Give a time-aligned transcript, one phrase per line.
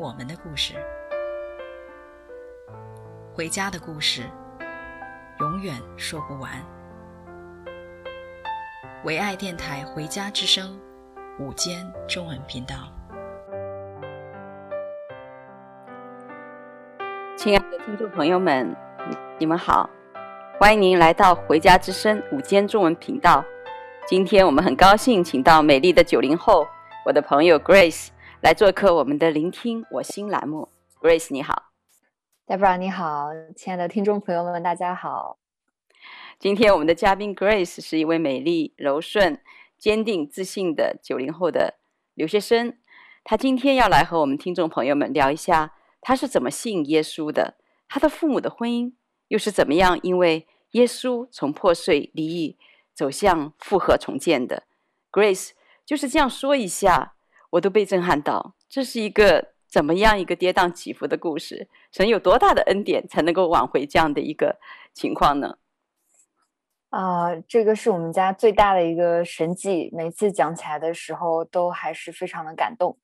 [0.00, 0.72] 我们的故事，
[3.34, 4.22] 回家的故事，
[5.40, 6.50] 永远说不完。
[9.04, 10.80] 唯爱电台《回家之声》
[11.44, 12.76] 午间中文频道，
[17.36, 18.74] 亲爱的听众朋友们，
[19.38, 19.90] 你们好，
[20.58, 23.44] 欢迎您来到《回家之声》午间中文频道。
[24.06, 26.66] 今天我们很高兴，请到美丽的九零后，
[27.04, 28.08] 我的朋友 Grace。
[28.42, 31.72] 来做客我们的聆听我心栏目，Grace 你好
[32.46, 35.36] ，Deborah 你好，亲爱的听众朋友们，大家好。
[36.38, 39.38] 今天我们的嘉宾 Grace 是一位美丽、柔顺、
[39.78, 41.74] 坚定、自信的九零后的
[42.14, 42.78] 留学生。
[43.24, 47.58] 她今天要来和我们听众朋友们聊一下，她是怎么信耶稣的，
[47.90, 48.94] 她的父母的婚姻
[49.28, 52.56] 又是怎么样因为耶稣从破碎离异
[52.94, 54.62] 走向复合重建的。
[55.12, 55.50] Grace
[55.84, 57.16] 就是这样说一下。
[57.50, 61.68] 我都被震撼到，这是一个怎么样一个跌宕起伏的故事？
[61.90, 64.58] 神有多大的恩典才能够挽回这样的一个
[64.94, 65.56] 情况呢？
[66.90, 72.96] 啊、呃，这个是我们家最大的一个神迹，每次讲起来的时候都还是非常的感动。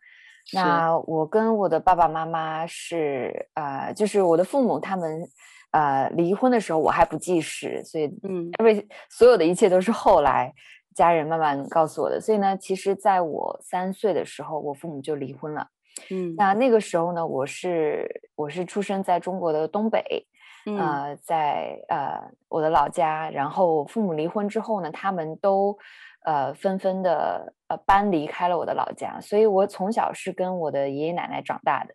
[0.53, 5.29] 那我跟我的爸爸妈妈是呃，就是我的父母他们
[5.73, 10.55] 呃离婚的时候我还不记事，所以嗯，因为所有的一切都是后来。
[10.97, 15.69] 家人慢慢告诉我的，所以呢，其实在我三岁的时候，我父母就离婚了。
[16.11, 20.27] 嗯，那那个时候呢，我是我是出生在中国的东北，
[20.65, 22.19] 嗯、呃，在呃
[22.49, 23.29] 我的老家。
[23.29, 25.77] 然后父母离婚之后呢，他们都
[26.25, 31.95] 呃纷纷的呃搬离开了我的老家，所以我从小是跟我的爷爷奶奶长大的。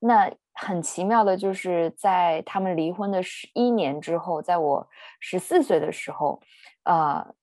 [0.00, 4.88] 那很奇妙的就是在他们离婚的十一年之后，在我
[5.20, 6.40] 十四岁的时候，
[6.84, 7.34] 啊、呃。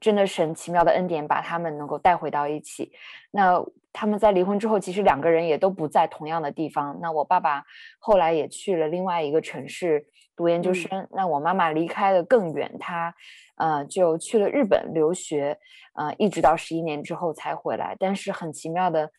[0.00, 2.92] 真的神奇妙的恩典把他们能够带回到一起。
[3.30, 6.98] 那他们在离婚之后，其实两个人也都不在同样的地方。
[7.00, 7.64] 那我爸爸
[7.98, 10.06] 后来也去了另外一个城市
[10.36, 11.00] 读研究生。
[11.00, 13.12] 嗯、那我妈妈离开的更远，她
[13.56, 15.58] 呃就去了日本留学，
[15.94, 17.96] 呃一直到十一年之后才回来。
[17.98, 19.10] 但是很奇妙的，嗯、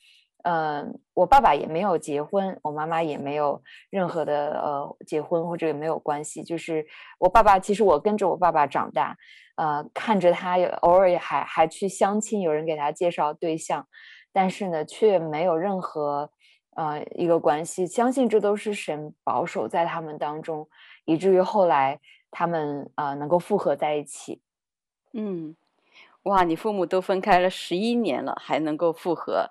[0.43, 6.43] 呃，我爸爸也没有结婚，我妈妈也没有任何的呃结婚或者也没有关系。
[6.43, 6.85] 就是
[7.19, 9.17] 我爸爸，其实我跟着我爸爸长大。
[9.55, 13.85] 呃，看着他偶尔也还还去相亲，有人给他介绍对象，
[14.31, 16.31] 但是呢，却没有任何
[16.77, 17.85] 呃一个关系。
[17.85, 20.69] 相信这都是神保守在他们当中，
[21.03, 21.99] 以至于后来
[22.31, 24.41] 他们呃能够复合在一起。
[25.11, 25.57] 嗯，
[26.23, 29.49] 哇，你父母都分开了十一年了，还能够复合，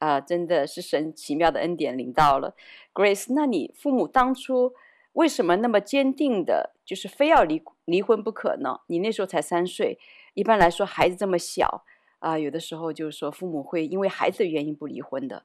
[0.00, 2.56] 啊、呃，真的是神奇妙的恩典临到了。
[2.92, 4.72] Grace，那你父母当初
[5.12, 8.80] 为什么那么坚定的，就是非要离离婚不可呢？
[8.88, 9.98] 你那时候才三岁，
[10.34, 11.84] 一般来说孩子这么小
[12.18, 15.44] 啊、呃，有的时候就是说父母会因为孩子的原因不离婚的。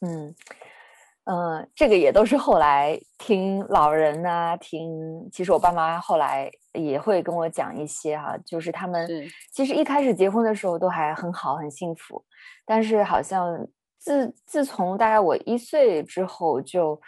[0.00, 0.34] 嗯，
[1.24, 9.08] 呃，这个也都是后来听老人啊，听，其实我爸妈后来也会跟我讲一些哈、啊，就是他们
[9.50, 12.24] 其实一开始结婚的时候都还很好很幸福，
[12.66, 13.66] 但是好像
[13.98, 17.00] 自自从大概我一岁之后就。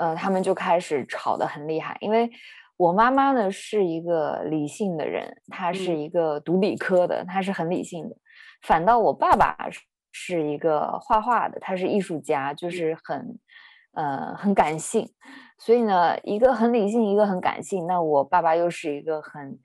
[0.00, 2.30] 呃，他们就开始吵得很厉害，因为
[2.76, 8.14] 我妈妈呢是一个理性的人，她是一个读理科的，她是很理性的。
[8.62, 9.56] 反倒我爸爸
[10.12, 13.40] 是一个画画的，他是艺术家，就是很
[13.94, 15.04] 呃很感性。
[15.58, 17.84] 所以呢，一个很理性，一个很感性。
[17.88, 19.58] 那我爸爸又是一个很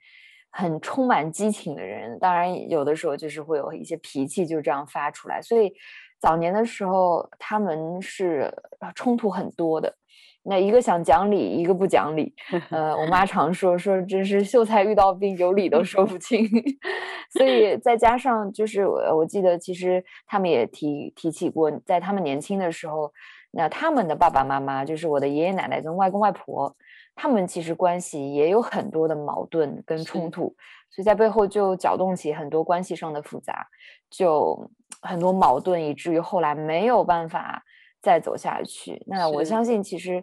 [0.50, 5.40] 很充满激情的人，当然有的时候就是会有一些脾气就这样发出来。
[5.40, 5.72] 所以
[6.24, 8.50] 早年的时候，他们是
[8.96, 9.94] 冲突很多的。
[10.46, 12.34] 那一个想讲理，一个不讲理。
[12.72, 16.48] 呃，我妈常说说，真是秀才遇到兵，有理都 说不清。
[17.38, 23.12] 所以再加上就是我我记得，其实他们也提提起过，在他们年轻的时候，
[23.52, 26.74] 那他们的爸爸妈妈，就是我的爷爷奶奶跟外公外婆，
[27.16, 30.56] 他们其实关系也有很多的矛盾跟冲突，
[30.90, 33.68] 所以在背后就搅动起很多关系上的复杂，
[34.10, 34.72] 就
[35.02, 37.64] 很多矛盾，以至于后来没有办法。
[38.04, 40.22] 再走下去，那我相信其实，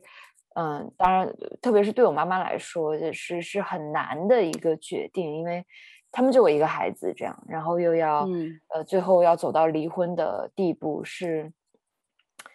[0.55, 5.65] 嗯，当然，特别是对我妈妈来说，是是很难的一个决定，因为
[6.13, 11.51] 他们就我一个孩子这样，然后又要，嗯、呃，最后要走到离婚的地步，是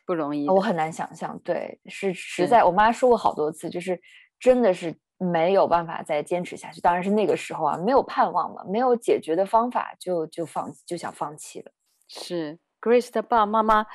[0.05, 1.39] 不容易，我很难想象。
[1.43, 3.99] 对，是实在，我妈说过好多次，就是
[4.39, 6.81] 真的是没有办法再坚持下去。
[6.81, 11.71] 当然是那个时候啊，没有盼望嘛，没有解决的方法就，就就放就想放弃了。
[12.07, 13.87] 是 Grace 的爸爸妈妈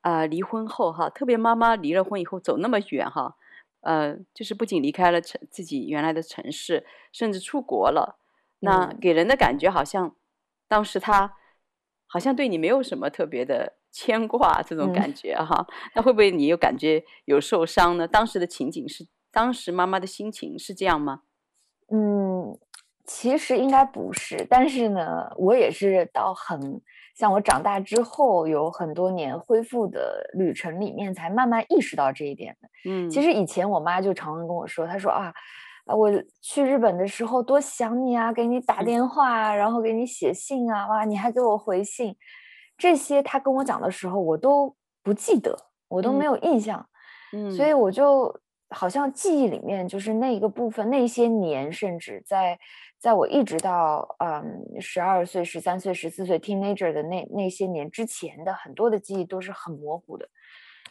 [0.00, 3.36] 啊、呃，离婚后哈，特别妈妈离了婚以后走那么远哈，
[3.82, 8.18] 呃，就是不仅离开了城自己原来的城市，甚至出国了，
[8.60, 10.16] 那给人的感觉好像
[10.66, 11.36] 当时他
[12.06, 18.08] 好像对你没有什么特别的牵挂这种感觉哈，嗯、那会不会你又感觉有受伤呢？
[18.08, 21.22] 当时的情景是，当时妈妈的心情是这样吗？
[21.90, 22.56] 嗯，
[23.04, 26.80] 其实应该不是，但是呢，我也是到很。
[27.14, 32.68] 像我长大之后，有很多年恢复的旅程里面，才慢慢意识到这一点的。
[32.88, 35.30] 嗯，其实以前我妈就常常跟我说，她说啊，
[35.94, 42.16] 我去日本的时候多想你啊，给你打电话，然后给你写信啊，哇，你还给我回信，
[42.78, 45.54] 这些她跟我讲的时候，我都不记得，
[45.88, 46.88] 我都没有印象。
[47.34, 48.34] 嗯，所以我就
[48.72, 52.58] 好像记忆里面就是那一个部分，那些年，甚至在。
[53.02, 60.28] 在我一直到嗯十二岁、十三岁、十四岁 teenager 的那那些年之前的很多的记忆都是很模糊的，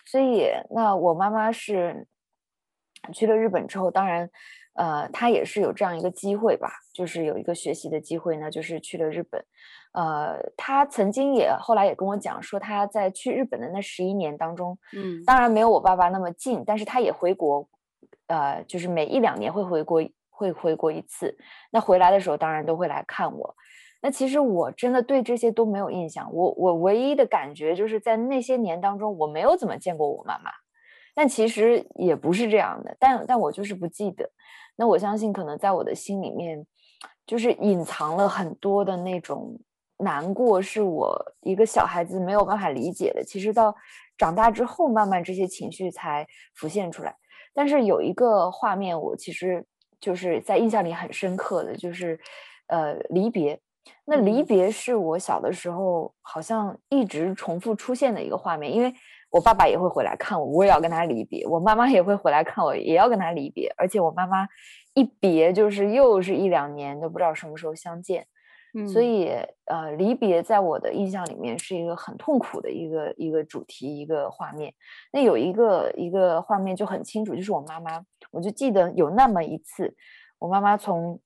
[0.06, 2.06] 所以那我妈妈是
[3.14, 4.30] 去了日本之后，当然，
[4.74, 9.44] 呃，他也是有这样一个机会吧，就是有一个学习的机会呢，就是去了日本。
[9.94, 17.68] 呃，他曾经也后来也跟我讲说，他在去日本的那十一年当中，嗯，当然没有我爸爸那么近，但是他也回国，
[18.28, 20.04] 呃，就是每一两年会回国。
[20.34, 21.38] 会回国一次，
[21.70, 23.56] 那回来的时候当然都会来看我。
[24.02, 30.50] 那其实我真的对这些都没有印象，我我唯一的感觉就是在那些年当中，我没有怎么见过我妈妈。
[31.14, 34.30] 但其实也不是这样的，但但我就是不记得。
[34.76, 36.66] 那我相信，可能在我的心里面，
[37.26, 39.60] 就是隐藏了很多的那种
[39.98, 43.24] 难过，是我一个小孩子没有办法理解的。
[43.24, 43.76] 其实到
[44.18, 47.16] 长大之后，慢慢这些情绪才浮现出来。
[47.54, 49.66] 但是有一个画面，我其实。
[50.02, 52.20] 就是在印象里很深刻的就是，
[52.66, 53.62] 呃，离别。
[54.04, 58.92] 那离别是我小的时候好像一直重复出现的一个画面，因为
[59.32, 63.74] 我爸爸也会回来看我，我也要跟他离别；我妈妈也会回来看我，也要跟他离别。
[63.78, 64.48] 而且我妈妈
[64.94, 68.28] 一别就是又是一两年都不知道什么时候相见。
[68.74, 69.30] 嗯，所以
[69.66, 74.74] 呃，离别在我的印象里面是一个很痛苦的一个一个主题一个画面。
[75.12, 78.02] 那有一个一个画面就很清楚，就是我妈妈，
[78.32, 79.94] 我就记得有那么一次，
[80.40, 81.20] 我妈妈从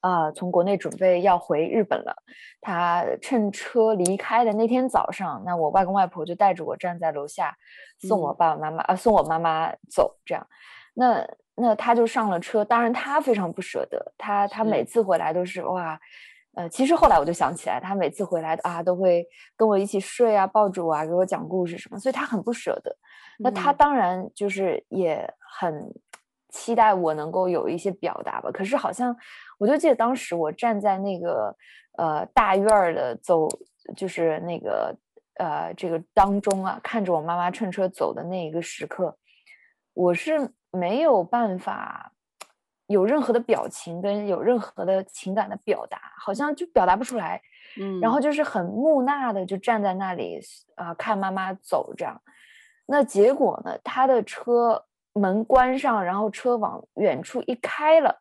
[0.00, 2.14] 啊、呃、从国内准备要回日本了，
[2.60, 7.56] 他乘车离开的那天早上，那我外公外婆就带着我站在楼下
[7.98, 10.46] 送我爸爸妈妈呃、送我妈妈走，这样，
[10.94, 15.98] 那那他就上了车，当然他非常不舍得，他他每次回来都是哇。
[16.54, 19.26] 呃，其实后来我就想起来，他每次回来啊，都会
[19.56, 22.94] 跟我一起睡啊，抱着我啊，给我讲故事什么，所以他很不舍得。
[23.38, 25.26] 那他当然就是也
[25.58, 25.90] 很
[26.50, 28.50] 期待我能够有一些表达吧。
[28.52, 29.16] 可是好像
[29.62, 31.56] 我就记得当时我站在那个
[31.96, 33.48] 呃大院儿的走，
[33.96, 34.92] 就是那个
[35.36, 39.16] 呃这个当中啊，看着我妈妈乘车走的那一个时刻，
[39.94, 42.12] 我是没有办法。
[42.88, 47.40] 有任何的表情跟有任何的情感的表达，好像就表达不出来，
[47.80, 50.38] 嗯，然后就是很木讷的就站在那里
[50.74, 52.20] 啊、呃，看妈妈走这样。
[52.84, 58.20] 那结果呢，他的车门关上，然后车往远处一开了，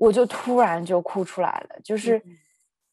[0.00, 1.80] 我就突然就哭出来了。
[1.84, 2.36] 就是、嗯、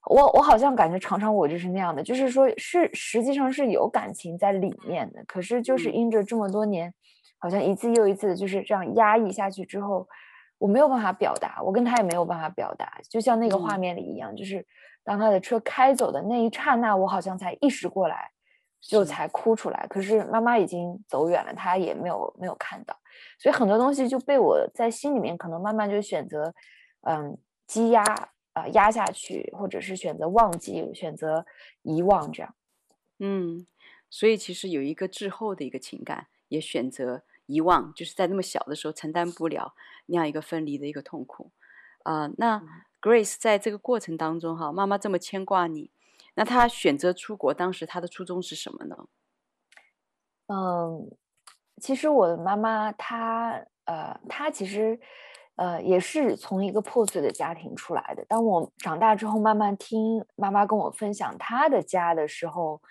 [0.09, 6.93] 我我好像感觉常常我就是那样的，就是说是实际上是有感情在里面的，可是就是因着这么多年，
[7.39, 10.07] 好像一次又一次的就是这样压抑下去之后。
[10.59, 14.65] 我没有办法表达，我跟他也没有办法表达，就像那个画面里一样，嗯、就是
[15.03, 18.31] 当他的车开走的那一刹那，我好像才意识过来，
[18.81, 19.85] 就才哭出来。
[19.87, 22.97] 可是妈妈已经走远了，他也没有没有看到，
[23.37, 26.51] 所以很多东西就被我在心里面可能慢慢就选择，
[27.07, 28.03] 嗯，积压
[28.53, 31.45] 啊、呃、压下去，或者是选择忘记，选择
[31.83, 32.53] 遗忘这样。
[33.19, 33.65] 嗯，
[34.09, 37.23] 所以其实有一个滞后的一个情感，也选择。
[37.49, 39.73] 遗忘，就是在那么小的时候承担不了
[40.07, 41.49] 那样一个分离的一个痛苦
[42.03, 42.31] 啊、呃。
[42.37, 42.61] 那
[42.99, 45.89] Grace 在这个过程当中，哈，妈妈这么牵挂你，
[46.33, 49.07] 那她选择出国，当时她的初衷是什么呢？
[50.47, 51.09] 嗯，
[51.79, 54.99] 其实我的妈妈她呃，她其实
[55.57, 58.25] 呃也是从一个破碎的家庭出来的。
[58.29, 62.81] 当我长大之后，慢慢听妈妈跟我分享她的家的时候，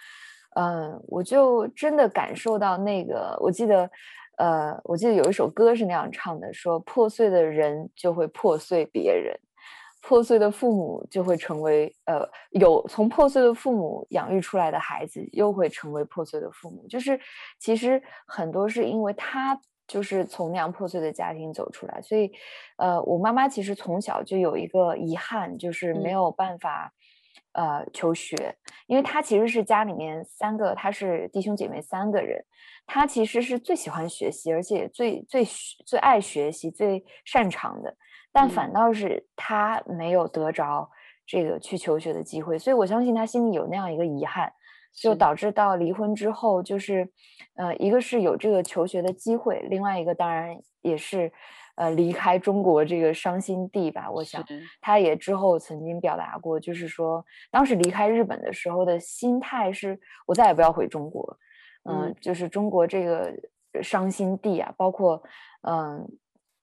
[0.54, 3.90] 嗯，我就真的感受到那个，我记得。
[4.38, 9.34] 呃，我记得有一首歌是那样唱的，说破碎的人就会破碎别人，
[10.02, 12.20] 破碎的父母就会成为呃，
[12.50, 17.18] 有从破碎的父母养育出来的孩子又会成为破碎的父母，就是
[17.58, 22.32] 其实很多是因为他就是从那样破碎的家庭走出来，所以
[22.76, 26.92] 呃，我妈妈其实从小就有一个遗憾，就是没有办法。
[26.92, 27.00] 嗯
[27.56, 28.54] 呃，求学，
[28.86, 32.44] 因为她其实是家里面三个，她是弟兄姐妹三个人，
[32.86, 35.42] 他其实是最喜欢学习，而且最最
[35.86, 37.96] 最爱学习、最擅长的，
[38.30, 40.90] 但反倒是他没有得着
[41.26, 44.52] 这个去求学的机会，所以我相信他心里有那样一个遗憾，
[44.96, 47.08] 就导致到离婚之后，就是
[47.54, 51.30] 呃，一个是有这个求学的机会，另外一个当然也是。
[51.78, 54.42] 呃，离开中国这个伤心地吧，我想
[54.80, 61.38] 他也之后曾经表达过，就是说当时离开日本的时候的心态是，我再也不要回中国，
[61.84, 63.30] 嗯、呃，就是中国这个
[63.82, 65.22] 伤心地啊，包括
[65.64, 66.06] 嗯、呃，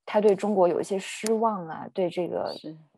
[0.04, 2.52] 他对中国有一些失望啊，对这个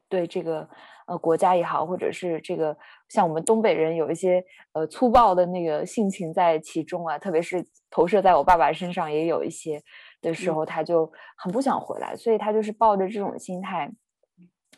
[0.08, 0.70] 对这个
[1.08, 2.78] 呃国家也好，或者是这个
[3.10, 4.44] 像我们东北人有一些
[4.74, 9.82] 呃粗暴的那个性情在其中啊，特别是投射在我爸爸身上也有一些。
[10.22, 13.92] 的时候，他就很不想回来，嗯，所以他就是抱着这种心态，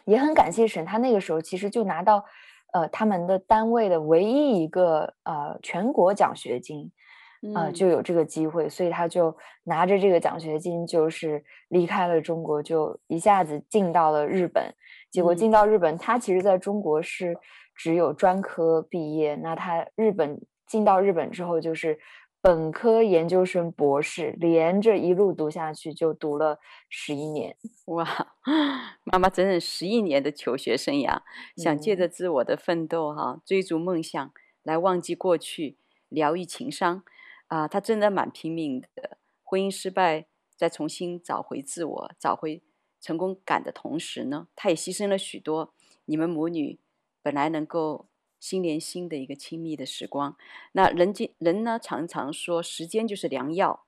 [0.04, 0.84] 也很感谢神。
[0.84, 2.22] 他那个时候其实就拿到，
[2.74, 6.92] 呃，他们的单位的唯一一个呃全国奖学金，
[7.56, 14.66] 呃，就有这个机会，所以他就拿着这个奖学金，就是离开了中国，就一下子进到了日本。
[15.10, 17.34] 结果进到日本，他其实在中国是
[17.78, 22.00] 只有专科毕业，那他日本进到日本之后就是。
[22.40, 27.58] 本科、研究生、博士，连着一路读下去，就读了十一年。
[27.88, 28.08] 哇，
[29.04, 31.20] 妈妈整整十一年的求学生涯，
[31.58, 34.32] 想借着自我的奋斗哈、啊，追逐梦想，
[34.64, 37.04] 来忘记过去，疗愈情伤
[37.48, 39.18] 啊，他真的蛮拼命的。
[39.44, 42.62] 婚姻失败，再重新找回自我，找回
[43.02, 45.74] 成功感的同时呢，他也牺牲了许多。
[46.06, 46.80] 你们母女
[47.28, 48.08] 本来能够。
[48.40, 50.38] 心连心的一个亲密的时光，
[50.74, 53.88] 那人间人呢，常常说时间就是良药，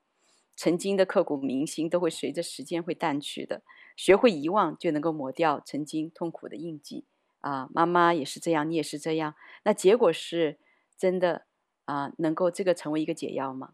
[0.55, 3.61] 曾经的刻骨铭心都会随着时间会淡去的，
[3.95, 7.05] 学会遗忘就能够抹掉曾经痛苦的印记
[7.41, 7.69] 啊！
[7.71, 10.57] 妈妈也是这样，你也是这样，那结果是
[10.97, 11.45] 真的
[11.85, 12.11] 啊？
[12.17, 13.73] 能够这个成为一个解药吗？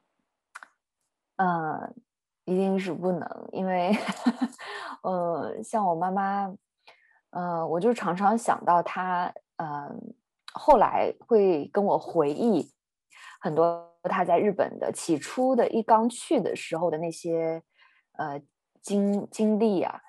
[1.38, 1.94] 呃，
[2.44, 3.98] 一定是不能，因为
[5.04, 6.54] 呃，像我妈妈，
[7.30, 9.90] 呃，我就常常想到她，呃。
[10.58, 12.72] 后来会跟我回忆
[13.42, 17.62] 很多他在日本的起初的一刚去的时候的那些
[18.18, 18.42] 呃
[18.82, 20.00] 经经历啊，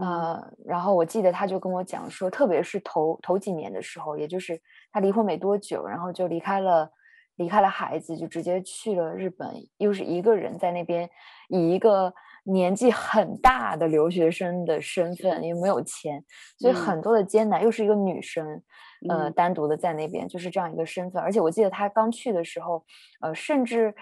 [0.00, 6.88] 呃，然后我记得他就跟我讲说，特别是头头几年的时候，也就是他离婚没多久，然后就离开了
[7.34, 11.10] 离开了孩子，就直接去了日本，又是一个人在那边
[11.48, 12.14] 以一个。
[12.48, 16.24] 年纪很大的留学生的身份，因为没有钱，
[16.58, 17.60] 所以很多的艰难。
[17.60, 18.62] 嗯、又是一个女生，
[19.08, 21.20] 呃，单独的在那边，就是这样一个身份。
[21.20, 22.84] 而且我记得她刚去的时候，
[23.20, 23.92] 呃，甚至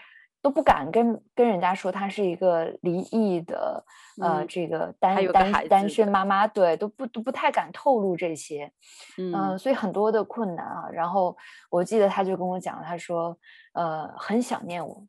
[0.42, 3.82] 都不敢跟跟人家说她是一个离异的，
[4.20, 8.70] 呃，这个单单单身妈妈，对，都不都不太敢透露这些。
[9.16, 10.86] 嗯、呃，所以很多的困难啊。
[10.92, 11.34] 然后
[11.70, 13.38] 我记得她就跟我讲，她说，
[13.72, 15.02] 呃，很想念我，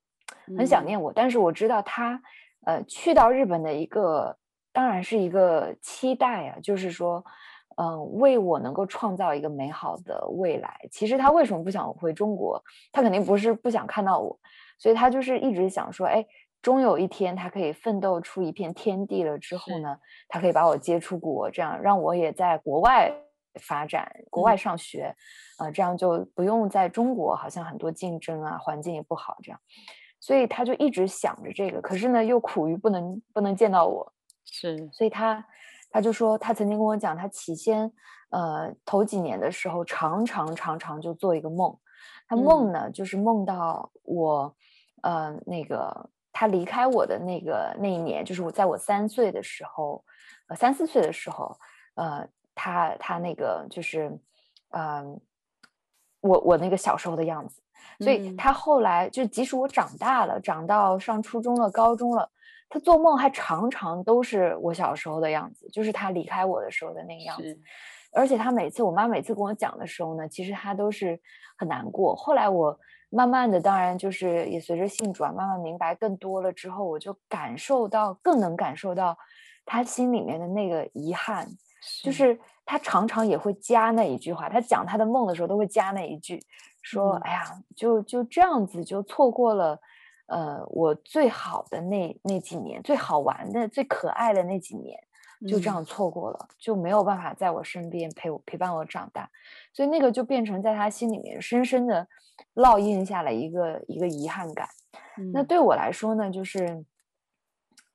[0.57, 2.21] 很想念我，嗯、但是我知道她。
[2.65, 4.35] 呃，去到日本的一个
[4.73, 7.23] 当然是一个期待啊，就是说，
[7.77, 10.77] 嗯、呃，为我能够创造一个美好的未来。
[10.91, 12.61] 其实他为什么不想回中国？
[12.91, 14.37] 他肯定不是不想看到我，
[14.77, 16.25] 所以他就是一直想说，哎，
[16.61, 23.11] 终有一天他可以奋斗出一片天地了之后呢，他可以把我接出国，这样让我也在国外
[23.61, 25.15] 发展，国外上学，
[25.59, 29.59] 嗯、呃，这样就不用在中国好像很多竞争啊，环境也不好这样。
[30.25, 34.11] 所以他就一直想着这个，可是呢，又苦于不能不能见到我，
[34.43, 35.45] 是，所以他
[35.91, 37.91] 他就说，他曾经跟我讲，他起先
[38.31, 41.77] 呃头几年的时候，常常常常就做一个梦，
[42.27, 44.55] 他梦呢、嗯、就是梦到我，
[45.03, 50.03] 呃那个他离开我的那个那一年，就是我在我三岁的时候，
[50.47, 51.55] 呃三四岁的时候，
[51.93, 54.09] 呃他他那个就是，
[54.69, 55.21] 嗯、呃，
[56.21, 57.61] 我我那个小时候的样子。
[57.99, 62.29] 所以他后来就，即使我长大了，长到上初中了、高中了，
[62.69, 67.59] 他做梦还常常都是我小时候的样子，就是他离开我的时候的那个样子。
[68.13, 71.19] 而且他每次，我妈每次跟我讲的时候呢，其实他都是
[71.57, 72.15] 很难过。
[72.15, 72.79] 后来我
[73.09, 79.17] 慢慢的，当然就是也随着信主啊，慢慢明白更多了之后，我就感受到，更能感受到
[79.65, 81.45] 他心里面的那个遗憾，
[82.03, 86.41] 就是他常常也会加那一句话，他讲他的梦的时候都会加那一句。
[86.85, 87.41] 说，哎呀，
[87.75, 89.81] 就就这样子，就错过了，
[90.27, 94.95] 呃，我最好的那那几年，最好玩的、最可爱的那几年，
[95.47, 99.27] 就这样错过了，嗯、就没有办法在我身边陪我陪伴我长大，
[99.73, 102.07] 所以那个就变成在他心里面深深的
[102.53, 104.67] 烙印下了一个一个遗憾感。
[105.17, 106.85] 嗯、那对我来说呢，就是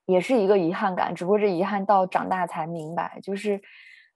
[0.07, 3.63] 也是一个遗憾感，只不过这遗憾到长大才明白，就是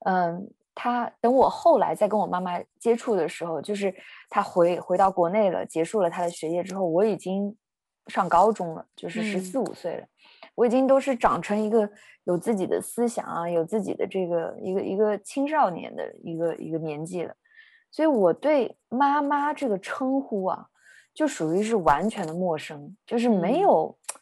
[0.05, 3.95] 嗯，他等我后来再跟我妈妈接触的时候，就是
[4.29, 7.57] 他回回到国内了，结束了他的学业之后，我已经
[8.09, 10.03] 上高中了，就是十四五岁了。
[10.03, 10.09] 嗯
[10.57, 11.91] 我已经都是长成一个
[12.23, 17.35] 有自己的思想啊，有自己的这个一个一个青少年的一个一个年纪了，
[17.91, 20.69] 所以我对妈妈这个称呼啊，
[21.13, 24.21] 就属于是完全的陌生，就是没有、嗯、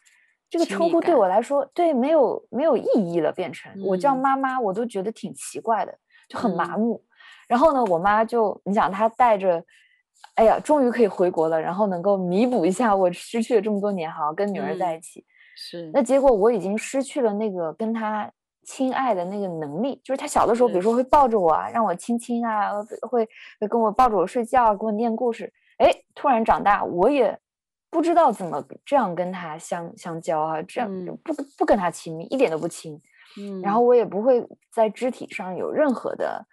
[0.49, 3.71] 这个称呼对我来说，对没有没有意义了，变成。
[3.83, 5.95] 我叫妈妈，我都觉得挺奇怪的，
[6.29, 6.95] 就很麻木。
[6.95, 7.07] 嗯、
[7.47, 9.63] 然后呢，我妈就你想她带着，
[10.35, 15.19] 哎呀，终于可以回国了，然后能够弥补一下我失去了这么多年，好像跟女儿在一起。
[15.19, 18.27] 嗯是，那结果我已经失去了那个跟她
[18.63, 22.71] 亲爱的那个能力，就是她小的时候，比如说会抱着我啊，让我亲亲啊，
[23.07, 25.53] 会会跟我抱着我睡觉，给我念故事。
[25.77, 27.37] 哎，突然长大，我也
[27.91, 30.89] 不知道怎么这样跟他相相交啊，这样
[31.23, 32.99] 不不跟他亲密，一点都不亲。
[33.37, 36.45] 嗯，然后我也不会在肢体上有任何的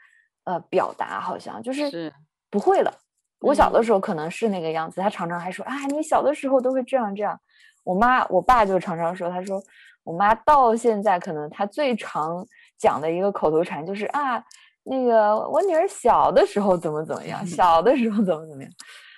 [0.44, 2.12] 呃表达，好像就是
[2.50, 2.92] 不会了。
[3.40, 7.38] 我小的时候可能是那个样子，他常常还说啊，你小的时候都会这样这样。
[7.84, 9.62] 我妈、我爸就常常说，他说
[10.04, 12.46] 我妈到现在可能她最常
[12.76, 14.44] 讲的一个口头禅就是啊，
[14.84, 18.70] 那个我女儿小的时候怎么怎么样， 小的时候怎么怎么样。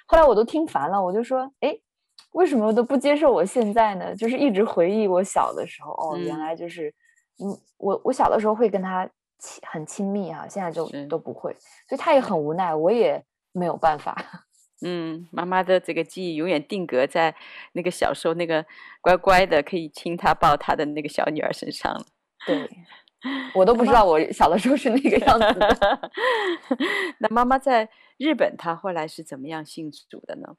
[0.07, 1.77] 后来我都听烦了，我就说，哎，
[2.33, 4.15] 为什么都不接受我现在呢？
[4.15, 6.95] 就是一直回忆我小的时候，哦，原来就是，
[7.39, 11.53] 嗯，我我小的时候会跟他亲很亲密啊，现在就都不会，
[11.89, 14.17] 所以他也很无奈，我也没有办法。
[14.85, 17.35] 嗯，妈妈的这个记忆永远定格在
[17.73, 18.67] 那个小时候那个
[19.01, 22.05] 乖乖的可以亲她抱她的那个小女儿身上了。
[22.45, 22.69] 对，
[23.55, 26.11] 我都不知道我小的时候是那个样子的。
[27.21, 30.57] 那妈妈在日本，她后来是怎么样信主的呢？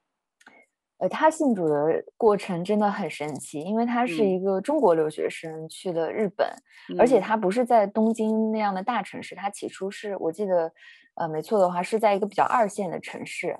[1.03, 6.47] 呃，她信主的过程真的很神奇，因为他是一个中国留学生去了日本，
[6.89, 10.71] 嗯、而且他不是在东京那样的大城市，他起初是我记得。
[11.15, 13.55] 呃，没错的话，是在一个比较二线的城市。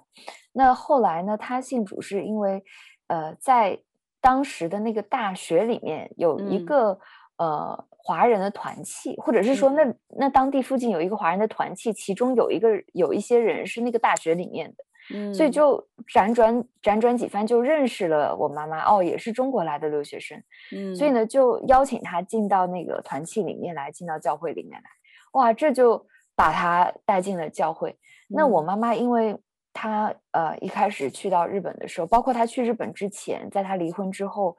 [0.53, 2.63] 那后来呢，他信主是因为，
[3.05, 3.79] 呃，在
[4.19, 6.97] 当时的那个大学里面有一个、
[7.37, 15.77] 嗯、呃华人的团契，或者是说那，那那当地附近有一个华人的团契，其中有一个有一些人是那个大学里面的，嗯、所以就
[16.13, 24.89] 辗转辗转几番就认识了我妈妈，哦，也是中国来的留学生，嗯，所以呢就邀请她进到那个团契里面来，进到教会里面来，
[25.33, 26.05] 哇，这就。
[26.35, 27.95] 把她带进了教会。
[28.27, 29.37] 那我妈妈，因为
[29.71, 34.57] 她呃一开始去到日本的时候，包括她去日本之前，在她离婚之后，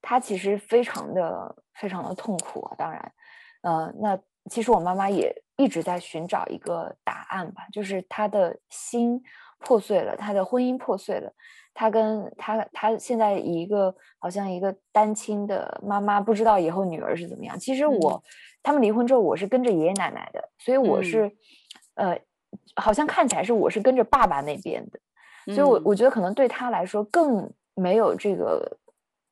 [0.00, 2.76] 她其实非常的非常的痛苦啊。
[2.78, 3.12] 当然，
[3.62, 4.16] 呃，那
[4.48, 9.20] 其实我妈妈也一直在寻找一个答案吧，就是她的心
[9.66, 11.32] 破碎了，他的婚姻破碎了，
[11.74, 17.58] 他跟他他现在一个好像一个单亲的妈妈，不知道以后女儿是怎么样。
[17.58, 18.12] 其实我。
[18.12, 18.22] 嗯
[18.66, 21.28] 他们离婚之后，我是跟着爷爷奶奶的，所以我是，
[21.94, 22.20] 嗯、呃，
[22.74, 24.98] 好像看起来是我是跟着爸爸那边的，
[25.46, 28.68] 嗯、所以我我觉得可能对他来说更没有这个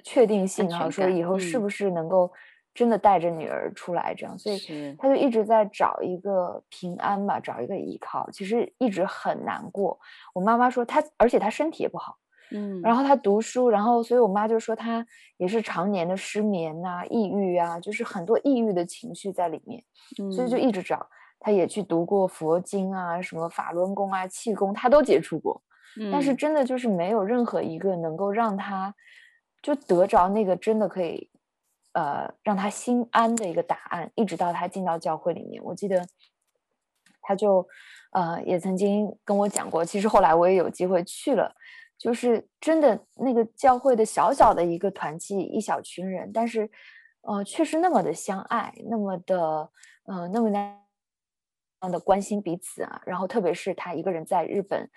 [0.05, 2.33] 确定性啊，说以后是不是能够
[2.75, 9.99] 真的带着女儿出来这样，嗯、所以他就一直在找一个平安吧，找一个依靠，其实一直很难过。
[10.35, 12.17] 我妈妈说他，而且他身体也不好。
[12.51, 15.05] 嗯，然后他读书，然后所以我妈就说他
[15.39, 19.83] 也是常年的失眠呐、啊、抑郁啊，就是很多抑郁的情绪在里面，
[20.21, 21.09] 嗯、所以就一直找。
[21.41, 25.63] 他也去读过佛经啊，什么法轮功啊、气功，他都接触过，
[26.01, 28.95] 嗯、但是真的就是没有任何一个能够让他
[29.63, 31.29] 就得着那个真的可以
[31.95, 34.13] 呃让他心安的一个答案。
[34.15, 36.07] 一直到他进到教会里面，我记得
[37.23, 37.67] 他就
[38.13, 41.55] 呃也曾经跟我讲过，其实后来我也有机会去了。
[41.97, 46.69] 就是真的那个教会的小小的一个团契，一小群人，但是，
[47.23, 49.71] 呃，却是那么的相爱，那么的，
[50.03, 50.51] 呃，那么
[51.89, 53.01] 的关心彼此啊。
[53.07, 54.91] 然后，特别是他一个人在日本，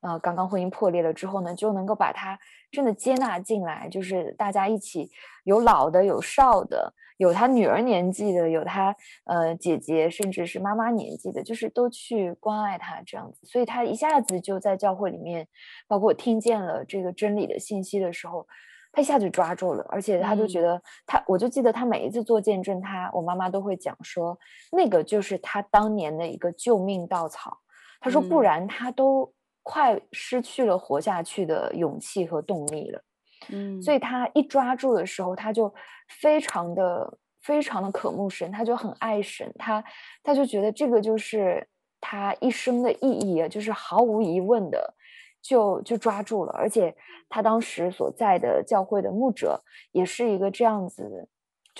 [0.00, 2.38] 呃，刚刚婚姻破裂了之后呢，就能够把他
[2.70, 5.10] 真的接纳进来，就是大家一起，
[5.44, 6.94] 有老的，有少的。
[7.18, 15.46] 有他女儿年纪的，有他呃姐姐，甚至是妈妈年纪的，就是都去关爱他这样子，所以他一下子就在教会里面，
[15.86, 18.46] 包括听见了这个真理的信息的时候，
[18.90, 24.38] 他一下就抓住了，而且他就觉得他，嗯、我就记得他每一次做见证他，他我妈妈都会讲说，
[24.72, 27.58] 那个就是他当年的一个救命稻草。
[28.00, 29.30] 他说不然他都
[29.62, 33.02] 快失去了活下去的勇气和动力了。
[33.48, 35.72] 嗯，所以他一抓住的时候，他就
[36.20, 39.82] 非常的非常的渴慕神，他就很爱神，他
[40.22, 41.66] 他就觉得这个就是
[42.00, 44.94] 他一生的意义啊，就是毫无疑问的
[45.40, 46.52] 就就抓住了。
[46.52, 46.94] 而且
[47.28, 51.28] 他当时所在的教会的牧者也是一个这样子，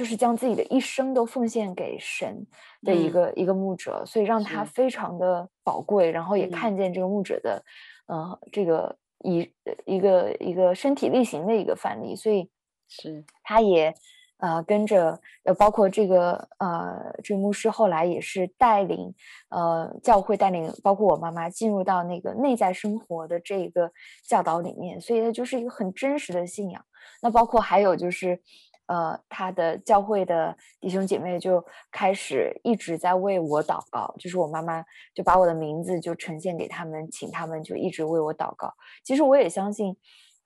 [0.00, 2.46] 就是将自己的一生都奉献给神
[2.80, 6.10] 的一个、嗯、一个牧者，所以让他非常的宝贵。
[6.10, 7.62] 然后也看见这个牧者的，
[8.06, 9.52] 嗯、呃，这个一
[9.84, 12.48] 一个一个身体力行的一个范例，所以
[12.88, 13.94] 是他也。
[14.42, 19.14] 呃，跟着呃，包括这个呃，这个牧师后来也是带领
[19.50, 23.92] 呃教会带领，包括我妈妈进入到那个内在生活的这个
[24.26, 26.82] 教导里面，所以它就是一个很真实的信仰。
[27.20, 28.40] 那包括还有就是，
[28.90, 38.74] 呃，他的教会的弟兄姐妹就开始一直在为我祷告，就是我妈妈就把我的名字就呈现给他们，请他们就一直为我祷告。
[39.04, 39.96] 其实我也相信。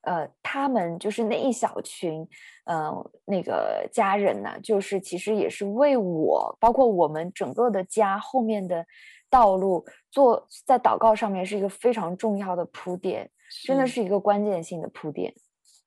[0.06, 2.28] 呃，他们就是那一小群，
[2.66, 2.92] 呃，
[3.24, 8.84] 那个家人呢，就是其实也是为我，包括我们整个的家后面的
[9.30, 13.30] 道路做在祷告上面是一个非常重要的铺垫，
[13.66, 15.32] 真的是一个关键性的铺垫。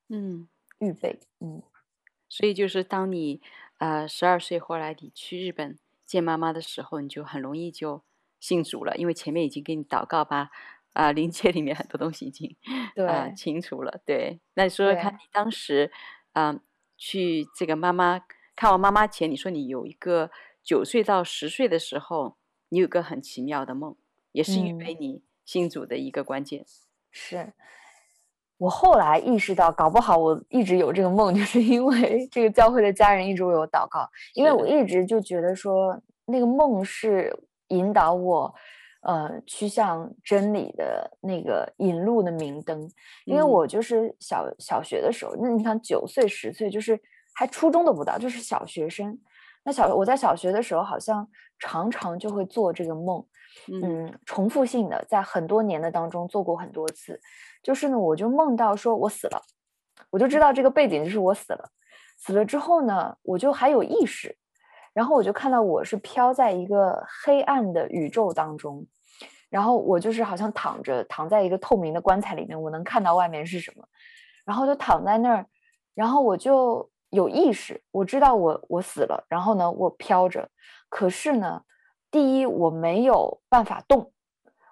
[0.10, 1.62] 嗯，预备，嗯，
[2.30, 3.42] 所以就是当你
[3.78, 8.04] 呃十二岁后来你去日本见妈妈的时候，你就很容易就
[8.40, 10.50] 信主了，因为前面已经给你祷告吧。
[10.94, 12.56] 啊，灵界里面很多东西已经
[12.96, 14.02] 对、 啊、清楚了。
[14.04, 15.92] 对，那你说说看，你当时
[16.34, 16.60] 啊
[16.98, 18.20] 去这个妈妈
[18.56, 20.32] 看望妈妈前，你说你有一个
[20.64, 22.38] 九岁到十岁的时候，
[22.70, 23.96] 你有个很奇妙的梦，
[24.32, 26.62] 也是预备你信主的一个关键。
[26.62, 26.66] 嗯、
[27.12, 27.54] 是
[28.58, 37.38] 我后来意识到，搞不好我一直有这个梦， 就是因为这个教会的家人一直为我祷告，因为我一直就觉得说那个梦是
[37.70, 38.54] 引导我。
[39.02, 42.90] 呃，趋向真理的那个引路的明灯，
[43.24, 47.00] 因为我就是小、嗯、小学的时候，那你看九岁十岁，就是
[47.34, 49.18] 还初中都不到，就是小学生。
[49.68, 51.28] 那小我在小学的时候，好像
[51.60, 53.22] 常常就会做这个梦，
[53.68, 57.20] 嗯，嗯，重复性的在很多年的当中做过很多次。
[57.62, 59.42] 就是呢，我就梦到说我死了，
[60.10, 61.70] 我就知道这个背景就是我死了。
[62.16, 64.38] 死了之后呢，我就还有意识，
[64.94, 68.88] 然后我就看到我是飘在一个黑暗的宇宙当中。
[69.50, 73.86] 然后我就是好像躺着，躺在一个透明的棺材里面，我能看到外面是什么，
[74.46, 75.46] 然后就躺在那儿，
[75.94, 80.50] 然后我就有意识，我知道我我死了，然后呢，我飘着，
[80.90, 81.62] 可是呢，
[82.12, 84.12] 第一我没有办法动，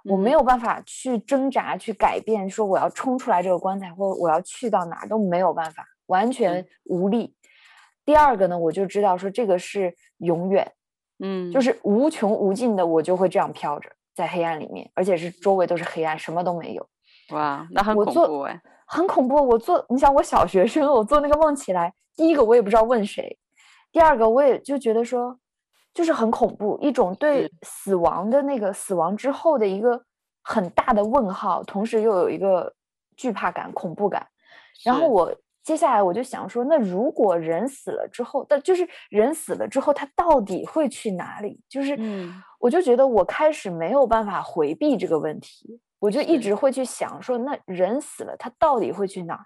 [0.04, 7.24] 我没有办法去挣扎去改变，说我要冲出来这个棺材，或我要去到哪都没有办法，完全无力。
[7.24, 7.36] 嗯。
[8.06, 10.71] 第二个呢，我就知道说这个是永远，
[11.19, 13.89] 嗯，就是无穷无尽的，我就会这样飘着。
[14.13, 16.88] 在黑暗里面，而且是周围都是黑暗，什么都没有。
[17.32, 19.36] 哇，那很恐怖哎，很恐怖。
[19.45, 23.38] 我做，你想，我小学生，我做那个梦起来，第一个我也不知道问谁，
[23.91, 25.38] 第二个我也就觉得说，
[25.93, 30.04] 就是很恐怖，一种对死亡的那个死亡之后的一个
[30.41, 32.73] 很大的问号，同时又有一个
[33.15, 34.28] 惧怕感、恐怖感。
[34.84, 35.36] 然后我。
[35.65, 41.60] 接下来我就想说，那如果人死了之后，但就是人死了之后，他到底会去哪里？
[41.67, 41.97] 就是，
[42.60, 49.43] 我就觉得我开始没有办法回避这个问题，我就一直会去想说，那人死了，他到底会去哪儿？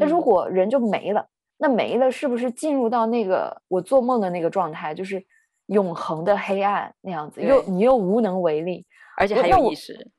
[0.00, 1.28] 那如果人就没了，
[1.58, 5.22] 那没了是不是进入到那个我做梦的那个状态，就是
[5.66, 7.42] 永恒的黑暗那样子？
[7.42, 10.10] 又你又无能为力，而且还有意识。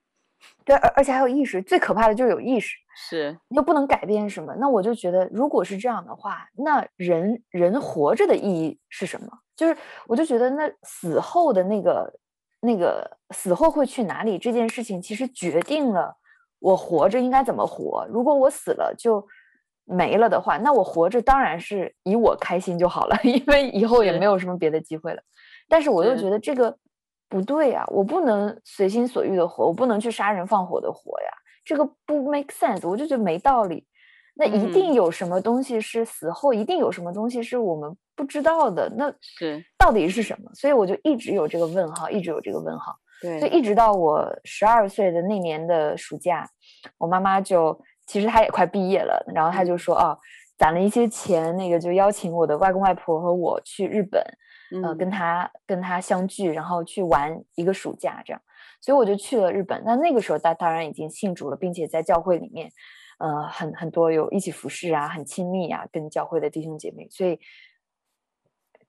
[0.63, 4.55] 对，而而且还有意识，最可怕的就是有意识，是你又不能改变什么。
[4.55, 9.27] 那我就觉得，如果是这样的话，那人人活着的意义是什么？
[9.55, 9.75] 就是
[10.07, 12.13] 我就觉得，那死后的那个
[12.61, 16.15] 那个死后会去哪里这件事情，其实决定了
[16.59, 18.07] 我活着应该怎么活。
[18.09, 19.25] 如果我死了就
[19.89, 25.21] 没了的话，那我活着当然是以我开心就好了， 因为以后也没有什么别的机会了。
[25.67, 26.77] 但是我又觉得这个。
[27.31, 31.29] 不对呀，我不能随心所欲的活，我不能去杀人放火的活呀，
[31.63, 33.85] 这个不 make sense，我就觉得没道理。
[34.33, 40.49] 那一定有什么东西是死后，嗯、一定有什么东西是我们不知道的，那是到底是什么？
[40.55, 42.95] 所以我就一直有这个问号，一直有这个问号。
[43.21, 46.49] 对，所以一直到我十二岁的那年的暑假，
[46.97, 50.17] 我妈妈就其实他也快毕业了，然后他就说啊，
[50.57, 54.23] 攒了一些钱，那个就邀请我的外公外婆和我去日本。
[54.83, 58.39] 呃，跟他跟他相聚，然后去玩一个暑假，这样，
[58.79, 59.81] 所以我就去了日本。
[59.83, 62.69] 那那个时候，他当然已经信主了，并且在教会里面，
[63.17, 67.07] 呃，很很多有一起服侍啊，很亲密啊，跟教会的弟兄姐妹。
[67.09, 67.39] 所以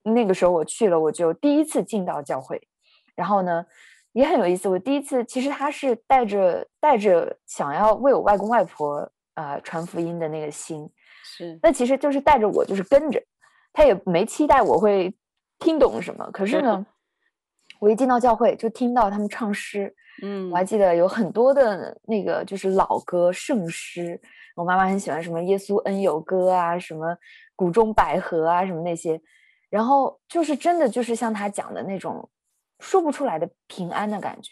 [0.03, 2.69] 那个时候我去了，我就第一次进到教会，
[3.15, 3.65] 然后呢，
[4.13, 4.69] 也很有意思。
[4.69, 10.89] 我第一次其实他是带着带着想要为我外公外婆呃传福音的那个心，
[11.25, 13.23] 是，那其实就是带着我，就是跟着
[13.73, 15.15] 他，也没期待我会。
[15.63, 16.25] 听懂什么。
[16.33, 16.87] 可是呢，
[17.81, 24.19] 我一进到教会就听到他们唱诗，嗯，我还记得有很多的那个就是老歌圣诗。
[24.57, 27.09] 我妈妈很喜欢什么《耶稣恩友歌》啊，什么
[27.55, 29.21] 《谷中百合》啊，什么那些。
[29.69, 32.27] 然后就是真的就是像他讲的那种
[32.81, 34.51] 说不出来的平安的感觉。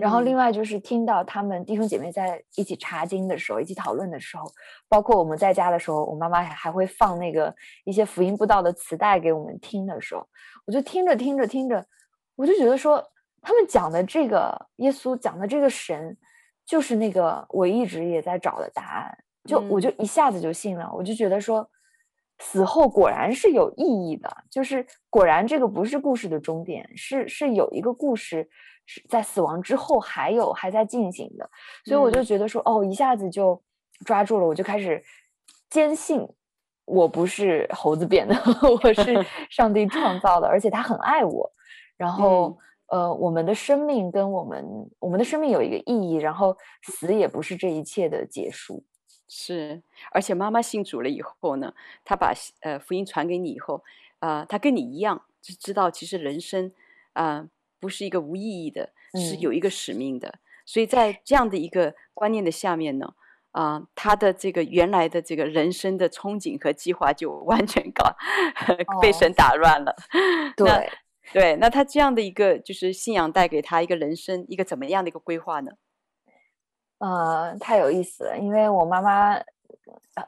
[0.00, 4.44] 然后另外就是听到他们弟兄姐妹在一起查经的时候，一起讨论的时候，
[4.86, 7.54] 包括我们在家的时候，我妈妈还会放那个
[7.84, 10.28] 一些福音布道的磁带给我们听的时候，
[10.66, 11.82] 我就听着听着听着，
[12.36, 13.02] 我就觉得说
[13.40, 16.14] 他们讲的这个耶稣讲的这个神，
[16.66, 21.66] 就是那个我一直也在找的答案，就我就一下子就信了，我就觉得说。
[22.40, 28.48] 死后果然是有意义的，就是果然这个不是故事的终点，是是有一个故事
[28.86, 31.50] 是在死亡之后还有还在进行的，
[31.84, 33.60] 所以我就觉得说，哦，一下子就
[34.04, 35.02] 抓住了，我就开始
[35.68, 36.26] 坚信
[36.84, 38.34] 我不是猴子变的，
[38.82, 41.50] 我是 上帝创造的，而且他很爱我，
[41.96, 44.64] 然后呃，我们的生命跟我们
[45.00, 48.84] 我们的生命有一个意义，然后死也不是这一切的结束。
[49.28, 53.84] 是，而且妈妈信主了以后呢，她把呃福音传给你以后，
[54.20, 56.72] 啊、呃，她跟你一样，就知道其实人生
[57.12, 60.28] 啊、呃、不是一个无意义的，是有一个使命的。
[60.28, 63.14] 嗯、所以在这样的一个观念的下面呢，
[63.52, 68.16] 啊、呃，她的这个原来的这个人生的憧憬和计划就完全搞
[69.02, 69.94] 被神打乱了。
[70.56, 70.90] 哦、对
[71.30, 75.72] 对，那他这样的一个就是信仰带给他一个人生一个怎么样的一个规划呢？
[76.98, 79.34] 呃，太有意思了，因为我妈妈，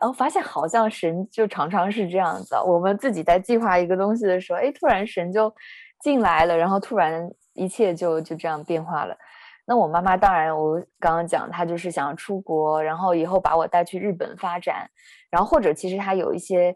[0.00, 2.54] 呃，发现好像神就常常是这样子。
[2.64, 5.52] 我们自己在计划一个东西的时候，哎，突然神就
[6.00, 9.16] 进来了，然后突然一切就就这样变化了。
[9.66, 14.88] 那我妈妈当然，我刚刚讲，她就是想要出国，然后以后把我带去日本发展，
[15.30, 16.74] 然后或者其实她有一些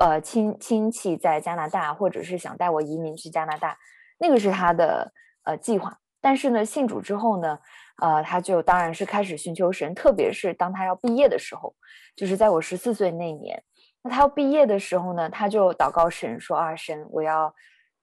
[0.00, 3.76] 呃亲亲戚在加拿大，或者是想带我移民去加拿大，
[4.18, 5.12] 那个是她的
[5.44, 5.98] 呃计划。
[6.20, 7.58] 但是呢，信主之后呢，
[8.02, 11.74] 呃，他就当然是开始寻求神，特别是当他要毕业的时候，
[12.14, 13.62] 就是在我十四岁那年。
[14.02, 17.52] 那他要毕业的时候呢，他就祷告神说：“啊，神，我要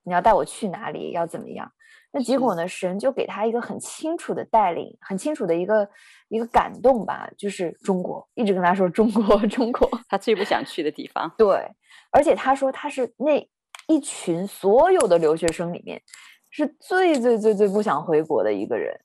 [0.03, 1.71] 你要带我去哪里，要怎么样？”
[2.11, 5.89] 那结果呢，神就给他一个很清楚的带领，很清楚的一个
[6.27, 11.33] 一个感动吧，就是中国，一直跟他说中国，中国，他最不想去的地方。
[11.37, 11.71] 对，
[12.11, 13.47] 而且他说他是那
[13.87, 16.01] 一群所有的留学生里面
[16.51, 18.99] 是最最最最不想回国的一个人。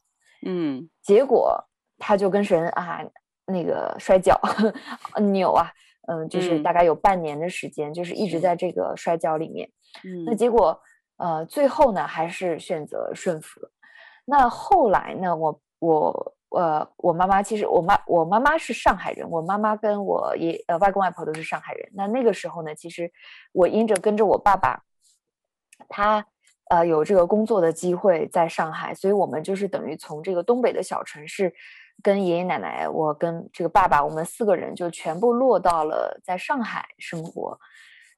[0.47, 1.65] 嗯，结果
[1.99, 3.01] 他就跟神啊
[3.47, 4.39] 那个摔跤
[5.33, 5.73] 扭啊，
[6.07, 9.69] 嗯，就是大概有半年的时间，嗯、就是一直在这个摔跤里面。
[10.05, 10.81] 嗯，那结果
[11.17, 13.71] 呃最后呢还是选择顺服了。
[14.25, 21.91] 那后来呢，我我呃我妈妈其实我妈我妈妈是上海人，我妈妈跟我爷呃外公外婆都是上海人。
[21.95, 23.11] 那那个时候呢，其实
[23.53, 24.83] 我因着跟着我爸爸，
[25.89, 26.27] 他。
[26.71, 31.53] 呃，有这个工作的机会在上海，所以我们就是等于从这个东北的小城市，
[32.03, 37.59] 跟爷爷奶奶，我跟这个爸爸，我们四个人就全部落到了在上海生活。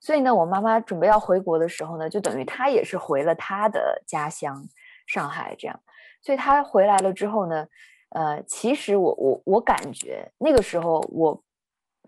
[0.01, 4.65] 所以呢，我妈妈准备要回国的时候呢，就等于她也是回了她的家乡
[5.07, 5.81] 上海这样。
[6.23, 7.67] 所以她回来了之后呢，
[8.11, 11.43] 呃，其实我我我感觉那个时候我。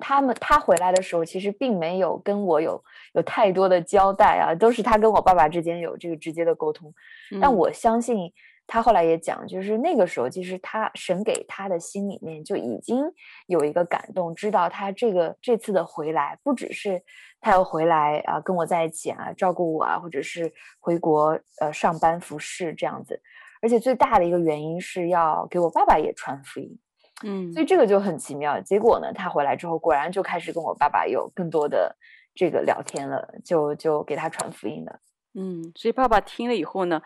[0.01, 2.83] 他们他回来的时候，其实并没有跟我有
[3.15, 6.93] 有太多的交代啊，都是他跟我爸爸之间有这个直接的沟通。
[7.33, 8.33] 嗯、但我相信
[8.67, 13.05] 他后来也讲，就是那个时候，其实他神给他的心里面就已经
[13.47, 17.03] 有一个感动，知道他这个这次的回来，不只是
[17.41, 20.51] 他要回来啊跟我在一起啊照顾我啊，或者是
[20.81, 23.21] 回国呃上班服侍这样子，
[23.61, 26.79] 而且最大的一个原因是要给我爸爸也传福音。
[27.25, 28.61] 嗯，所以这个就很奇妙。
[28.61, 31.97] 结果呢，他回来之后，果然就开始跟我爸爸有更多的
[32.35, 35.01] 这个聊天了，就就给他传福音了。
[35.35, 37.03] 嗯，所以爸爸听了以后呢，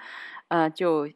[0.49, 1.09] 呃，就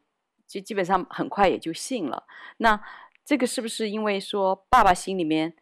[0.47, 2.25] 就基本上很快也就信了。
[2.59, 2.81] 那
[3.25, 5.55] 这个是不是因为说爸爸心里面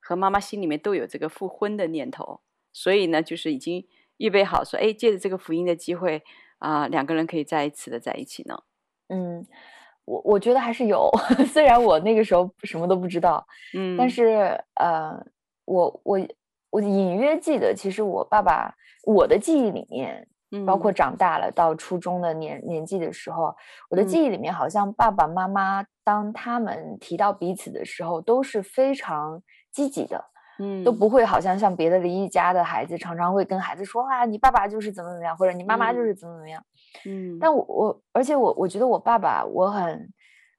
[0.00, 2.40] 和妈妈心里面都有这个复婚的念头，
[2.72, 6.22] 所以呢，就是已经预备好说，哎，借着这个福音的机会
[6.58, 8.62] 啊，呃，两个人可以再一次的在一起呢？
[9.08, 9.46] 嗯。
[10.06, 11.10] 我我觉得还是有，
[11.52, 15.12] 虽然我那个时候什么都不知道，嗯，但是呃，
[15.66, 16.20] 我我
[16.70, 23.54] 我隐约记得，其实我爸爸我的记忆里面，嗯，包括长大了到初中的年年纪的时候，
[23.90, 29.42] 我的记忆里面好像爸爸妈妈当他们提到彼此的时候，都是非常
[29.72, 30.24] 积极的。
[30.58, 36.64] 嗯，都不会好像像别的离异家的孩子，常常会跟孩子说啊，你爸爸就是怎么怎么样，或者你妈妈就是怎么怎么样。
[37.04, 39.92] 嗯，但我我而且我我觉得我爸爸我很，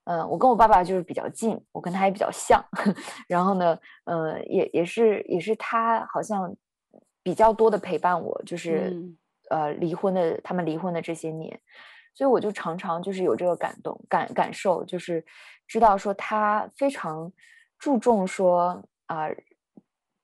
[0.04, 2.64] 嗯、呃，我跟我爸爸就是比较近，我跟他也比较像。
[3.28, 6.56] 然后呢，呃，也也是也是他好像
[7.24, 9.18] 比较多的陪伴我，就是、嗯、
[9.50, 11.60] 呃离婚的，他们离婚的这些年，
[12.14, 15.26] 所以我就常常就是有这个感动感感受，就是
[15.68, 17.34] 知道说他非常
[17.80, 19.24] 注重说啊。
[19.24, 19.36] 呃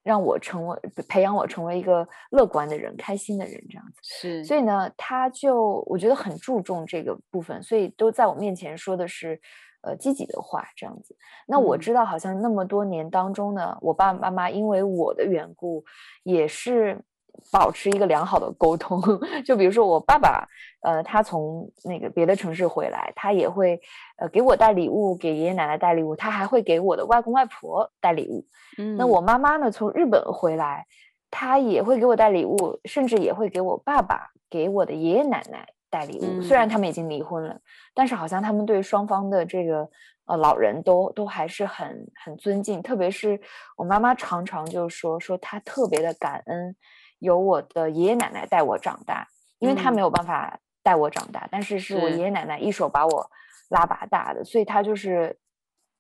[0.03, 4.43] 让我成为培养我成为一个乐观的人、开心的人，这样子是。
[4.43, 9.39] 所以呢，他就我觉得很注重这个部分，所以都在我面前说的是，
[9.81, 11.15] 呃，积极的话，这样子。
[11.47, 15.83] 那我知道，好像那么多年当中呢，嗯、我爸爸妈妈因为我的缘故，
[16.23, 17.03] 也是。
[17.51, 19.01] 保持一个良好的沟通，
[19.45, 20.47] 就比如说我爸爸，
[20.81, 23.79] 呃，他从那个别的城市回来，他也会
[24.17, 28.45] 呃给我带礼物，给爷爷奶奶带礼物，他还会给我的外公外婆带礼物。
[28.77, 30.85] 嗯，那我妈妈呢，从日本回来，
[31.29, 36.25] 她也会给我带礼物，甚至也会给我爸爸给我的爷爷奶奶带礼物。
[36.25, 37.59] 嗯，虽然他们已经离婚了，
[37.93, 39.89] 但是好像他们对双方的这个
[40.25, 43.39] 呃老人都都还是很很尊敬，特别是
[43.77, 46.75] 我妈妈常常就说说她特别的感恩。
[47.23, 49.25] 有我的爷爷奶奶带我长大，
[49.59, 53.31] 因为他没有办法带我长大，嗯、但是是我爷爷奶奶一手把我
[53.69, 55.39] 拉拔大的，所以他就是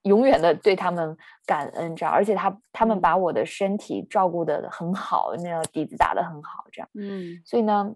[0.01, 7.95] 永远的对他们感恩这样，而且他他们把我的身体照顾的很好，那个底子打得很好这样，嗯，所以呢，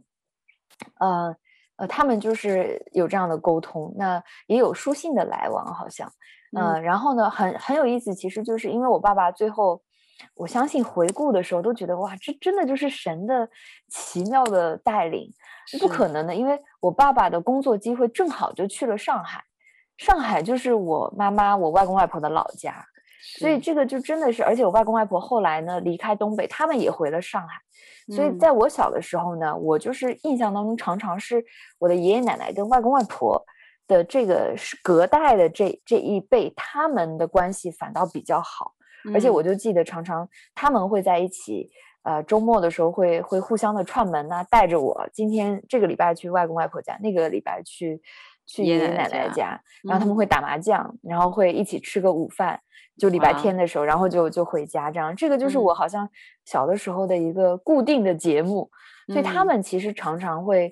[1.00, 1.36] 呃
[1.76, 6.10] 呃，他们就是有这样的沟通，那也有书信的来往，好像，
[6.56, 9.82] 呃、嗯，然后呢，很很有意思，其实就是因为我爸爸最后。
[10.36, 13.50] 我相信回顾的时候都觉得哇，这真的就是神的
[13.88, 15.32] 奇妙的带领，
[15.68, 16.34] 是不可能的。
[16.34, 19.44] 因为我爸爸的工作机会正好就去了上海，
[19.98, 22.86] 上海就是我妈妈、我外公外婆的老家，
[23.40, 24.44] 所以这个就真的是。
[24.44, 27.60] 而且我外公外婆后来呢离开东北，他们也回了上海。
[28.16, 31.44] 所以在我小的时候呢，我就是印象当中常常是
[31.78, 33.46] 我的爷爷奶奶跟外公外婆
[33.86, 38.74] 的这个是隔代的这这一辈，他们的关系反倒比较好。
[39.14, 41.70] 而且我就记得，常常他们会在一起，
[42.04, 48.02] 呃，周末的时候会会互相的串门呐、啊，带着我今天这个礼拜去外公外婆家，那个礼拜去
[48.46, 52.60] 去爷爷奶奶家，然后他们会打麻将，嗯、然后会一起吃个午饭，
[52.98, 55.16] 就礼拜天的时候，然后就就回家这样。
[55.16, 56.10] 这个就是我好像
[56.46, 58.70] 小的时候的一个固定的节目，
[59.08, 60.72] 嗯、所以他们其实常常会，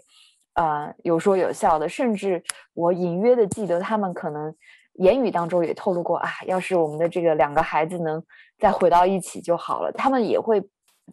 [0.53, 2.43] 呃，有说有笑的，甚至
[2.73, 4.55] 我隐约的记得他们可能。
[4.99, 8.23] 言语当中也透露过啊，要是我们的这个两个孩子能
[8.57, 9.91] 再回到一起就好了。
[9.91, 10.63] 他们也会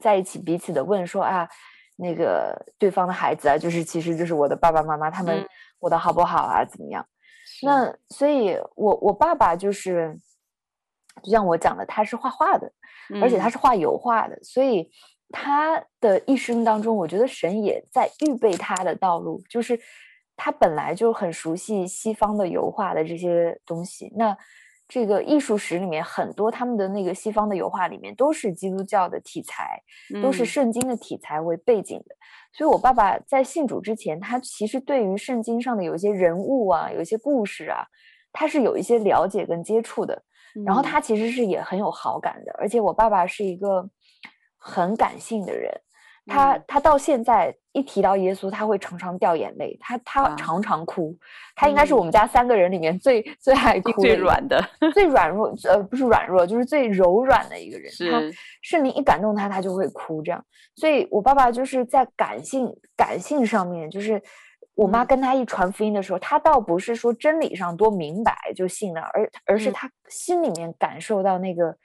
[0.01, 1.49] 在一起彼此的问说啊，
[1.97, 5.45] 那个对方的孩子啊，就是其实就是我的爸爸妈妈，他们
[5.79, 6.65] 过得好不好啊？
[6.65, 7.05] 怎么样？
[7.63, 10.17] 那所以我我爸爸就是，
[11.23, 12.73] 就像我讲的，他是画画的，
[13.21, 14.89] 而且他是画油画的，所以
[15.31, 19.81] 他的一生当中，我觉得神也在预备他的道路，就是。
[20.37, 24.37] 他本来就很熟悉西方的油画的这些东西，那
[24.89, 29.81] 这个艺术史里面很多他们的那个西方的油画里面都是基督教的题材，
[30.15, 32.15] 嗯、都是圣经的题材为背景的。
[32.53, 37.87] 所以我爸爸在信主之前，他其实对于圣经上的有一些人物啊，有一些故事啊，
[38.33, 40.23] 他是有一些了解跟接触的。
[40.67, 43.89] 然后他其实是也很有好感的，而且我爸爸是一个
[44.59, 45.73] 很感性的人。
[46.27, 54.63] 他他到现在一提到耶稣，他会常常掉眼泪，他他常常哭，啊、他应该是我们家三个人里面最、嗯、最爱哭、最软的、
[54.95, 57.91] 最软弱呃不是软弱，就是最柔软的一个人。
[57.91, 58.11] 是。
[58.11, 58.21] 他
[58.63, 60.45] 圣灵一感动他，他就会哭这样。
[60.77, 64.23] 所以我爸爸就是在感性感性上面，就是
[64.75, 71.77] 我妈跟他一传福音的时候，嗯、他倒不是说真理上多明白就信了，而而是他心里面感受到那个。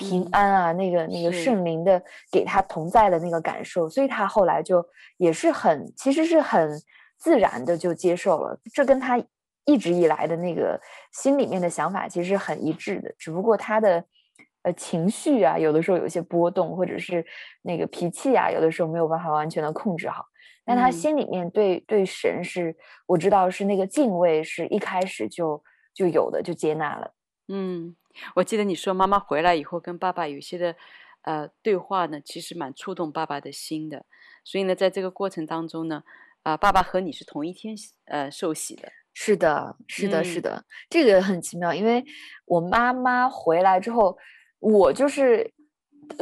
[0.00, 4.82] 平安啊，那个那个圣灵的给他同在的那个感受，所以他后来就
[5.18, 6.70] 也是很，其实是很
[7.18, 8.58] 自然的就接受了。
[8.72, 9.22] 这跟他
[9.66, 10.80] 一直以来的那个
[11.12, 14.02] 心里面的想法其实很一致的，只不过他的
[14.62, 17.22] 呃情绪啊，有的时候有些波动，或者是
[17.60, 20.24] 那个脾气啊，有的时候没有办法完全的控制好。
[20.64, 22.74] 但他心里面对、嗯、对神是，
[23.06, 25.62] 我知道是那个敬畏，是一开始就
[25.92, 27.12] 就有的，就接纳了。
[27.48, 27.94] 嗯。
[28.34, 30.76] 我记得你说妈妈回来以后跟爸爸有些的，
[31.22, 34.04] 呃，对话呢，其实蛮触动爸爸的心的。
[34.44, 36.02] 所以呢，在这个过程当中呢，
[36.42, 37.74] 啊、呃，爸爸和你是同一天
[38.06, 38.90] 呃受洗的。
[39.12, 41.74] 是的，是的，是的，嗯、这个很奇妙。
[41.74, 42.04] 因为
[42.46, 44.16] 我妈妈回来之后，
[44.60, 45.52] 我就是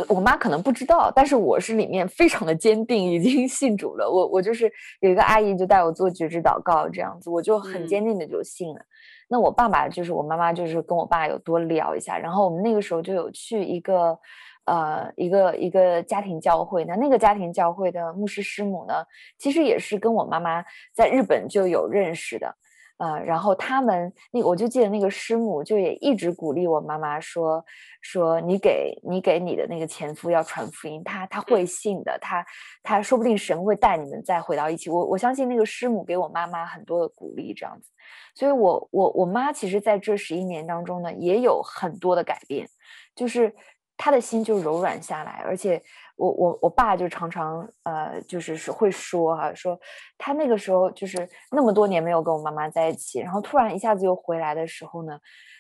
[0.09, 4.11] 我妈可能不知道，但是我是里面非常的坚定，已经 信主了。
[4.11, 8.80] 我我就是有一个阿姨就带我做觉知祷告这样子，我就很坚定的就信了。
[8.80, 8.86] 嗯
[9.29, 14.18] 那我爸爸就是我妈妈，就是跟我爸有多聊一下，然后我们那个时候就有去一个，
[14.64, 16.85] 呃，一个一个家庭教会。
[16.85, 18.95] 那那个家庭教会的牧师师母呢，
[19.39, 20.64] 其实也是跟我妈妈
[20.95, 22.55] 在日本就有认识的。
[22.99, 27.64] 呃，然后他们那我就记得那个师母就也一直鼓励我妈妈说
[28.03, 32.44] 说你给你给你的那个前夫要传福音，他他会信的，他
[32.82, 34.90] 他说不定神会带你们再回到一起。
[34.90, 37.90] 我我相信那个师母给我妈妈很多的鼓励，这样子。
[38.34, 42.68] 所以我我我妈其实在这十一年当中呢，也有很多的改变，
[43.14, 43.55] 就是
[43.99, 45.82] 他的心就柔软下来，而且。
[46.20, 49.78] 我我我爸就常常呃，就是是会说哈、啊，说
[50.18, 51.16] 他那个时候就是
[51.53, 55.16] 那么多年没有跟我妈妈在一起，然后突然一下子又回来的时候呢，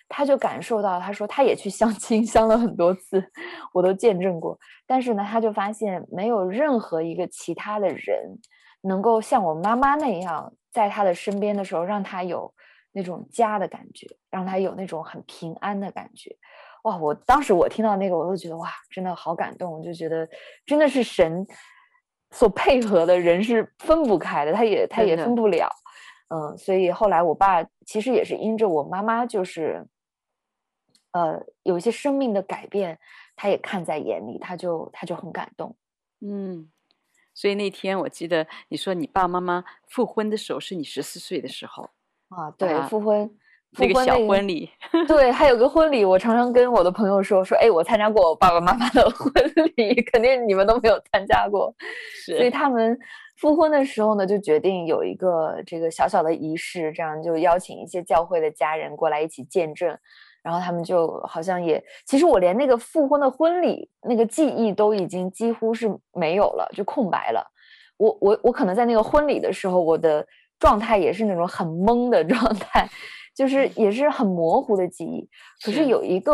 [0.08, 3.24] 他就感受到，他说他也去相亲，相了很多次，
[3.72, 8.36] 我都见证过，但是呢，他就发现没有任何一个其他的人
[8.82, 12.52] 能够像我妈妈那样，在他的身边的时候，让他有
[12.90, 16.36] 那种家的感觉，让他有那种很平安的感觉。
[16.84, 16.96] 哇！
[16.96, 20.28] 我当时我听到那个，我都觉得哇，真的好感动，我就觉得
[20.64, 21.46] 真的是神
[22.30, 25.68] 所配合的人是分不开的，他也他也分不了，
[26.28, 29.86] 嗯，所以后来我爸其实也是因着我妈妈，就是
[31.12, 32.98] 呃有一些生命的改变，
[33.34, 35.76] 他也看在眼里，他就他就很感动，
[36.20, 36.70] 嗯，
[37.34, 41.90] 所以那天我记得你说你爸爸妈妈复婚的时候是你十四岁的时候
[42.28, 43.38] 啊，对，复婚。
[43.76, 44.70] 那个小婚礼，
[45.06, 49.32] 对，还有个婚礼，我常常跟我的朋友说说，哎，我参加过我爸爸妈妈的 婚
[49.76, 51.72] 礼，肯定你们都没有参加过，
[52.24, 52.36] 是。
[52.36, 52.98] 所以他们
[53.36, 59.96] 复婚的时候呢，就决定有一个这个小小的仪式，这样就邀请一些教会的家人过来一起见证，
[60.42, 67.46] 然后他们就好像也，其实我连那个复婚的婚礼那个记忆都已经几乎是没有了，就空白了。
[67.98, 70.26] 我我我可能在那个婚礼的时候，我的
[70.58, 72.88] 状态也是那种很懵的状态。
[73.38, 75.28] 就是也是很模糊的记忆，
[75.64, 76.32] 可是有一个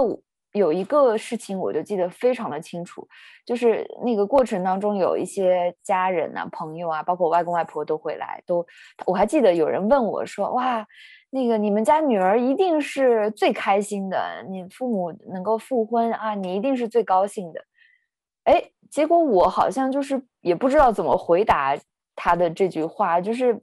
[0.52, 3.06] 有一个事情我就记得非常的清楚，
[3.44, 8.66] 就是那个过程当中有一些家人啊、朋友啊，包括我外公外婆都会来，都
[9.04, 10.86] 我还记得有人问我说：“哇，
[11.28, 17.62] 那个你们家女儿一定是最开心的，你父母能够复婚啊，你一定是最高兴的。”
[18.44, 21.76] 哎，结果我好像就是也不知道怎么回答
[22.16, 23.60] 他的这句话，就是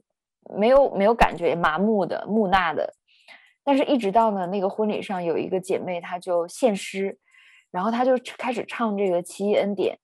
[0.56, 2.94] 没有没有感觉，麻木的、木讷的。
[3.64, 7.16] 但是，一直到呢那个婚礼上，有一个姐妹，她就献诗，
[7.70, 9.94] 然后她就开始唱这个《奇异恩典》，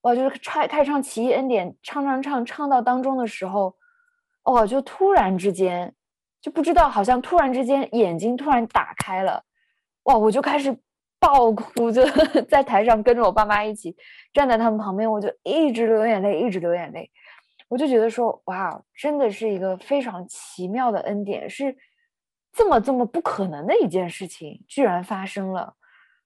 [0.00, 3.76] 哇，就是唱开始唱《奇异恩典》，唱唱唱唱到当中的时候，
[4.44, 5.94] 哦，就突然之间
[6.40, 9.44] 就不知道，好像突然之间眼睛突然打开了，
[10.04, 10.74] 哇，我就开始
[11.20, 12.02] 爆哭，就
[12.48, 13.94] 在台上跟着我爸妈一起
[14.32, 17.10] 站在他们旁边，我就一直流眼泪，一直流眼泪，
[17.68, 21.76] 我就觉得说，哇，真的是一个非常奇妙的恩典，是。
[22.56, 25.76] 这么这么不可能的一件事情居然发生了，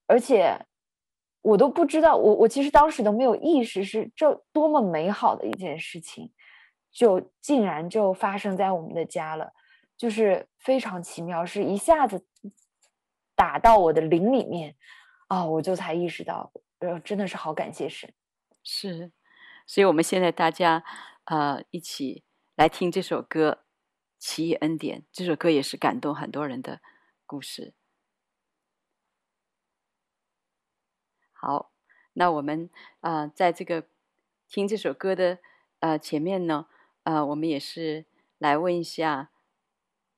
[0.07, 0.65] 而且
[1.43, 6.33] 我都不知道，我我其实当时都没有意识是这多么美好的一件事情，
[6.93, 9.53] 就竟然就发生在我们的家了，
[9.97, 12.25] 就是非常奇妙，是一下子
[13.35, 14.77] 打到我的灵里面
[15.27, 18.09] 啊，我就才意识到，呃，真的是好感谢神。
[18.63, 19.11] 是，
[19.67, 20.85] 所以我们现在大家
[21.25, 22.23] 呃一起
[22.55, 23.65] 来听这首歌。
[24.21, 26.81] 奇异恩典这首歌也是感动很多人的
[27.25, 27.73] 故事。
[31.33, 31.73] 好，
[32.13, 32.69] 那我们
[33.01, 33.87] 啊、在这个
[34.47, 35.39] 听这首歌的
[35.79, 36.67] 呃前面呢，
[37.05, 38.05] 呃，我们也是
[38.37, 39.31] 来问一下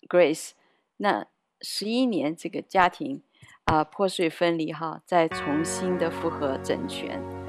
[0.09, 0.50] Grace，
[0.96, 1.28] 那
[1.61, 3.22] 十一年这个家庭
[3.64, 7.41] 啊、破碎分离哈，再重新的复合整全。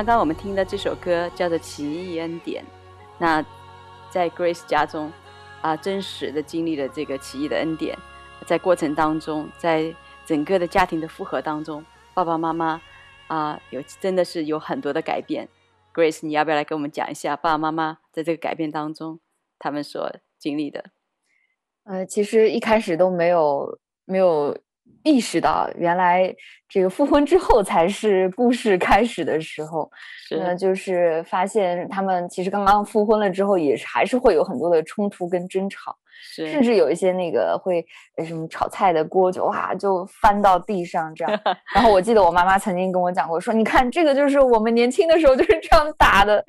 [0.00, 2.64] 刚刚我们听的这首歌叫做《奇异恩典》，
[3.18, 3.44] 那
[4.08, 5.12] 在 Grace 家中
[5.60, 7.94] 啊，真实的经历了这个奇异的恩典，
[8.46, 9.94] 在过程当中，在
[10.24, 11.84] 整个的家庭的复合当中，
[12.14, 12.80] 爸爸妈妈
[13.26, 15.46] 啊，有真的是有很多的改变。
[15.92, 19.20] Grace，你要不要来跟我们讲一下爸爸妈妈在这个改变当中
[19.58, 20.86] 他们所经历的？
[21.84, 24.56] 呃，其实一开始都没有没有。
[25.02, 26.34] 意识到原来
[26.68, 29.90] 这个复婚之后才是故事开始的时候，
[30.40, 35.96] 那就是发现他们其实刚刚复婚了之后，也还是会有很多的冲突跟争吵，
[36.36, 37.84] 甚至有一些那个会
[38.24, 41.40] 什么炒菜的锅就哇就翻到地上这样。
[41.74, 46.44] 然后我记得我妈妈曾经跟我讲过，说你看这个就是我们年轻的时候就是这样打的，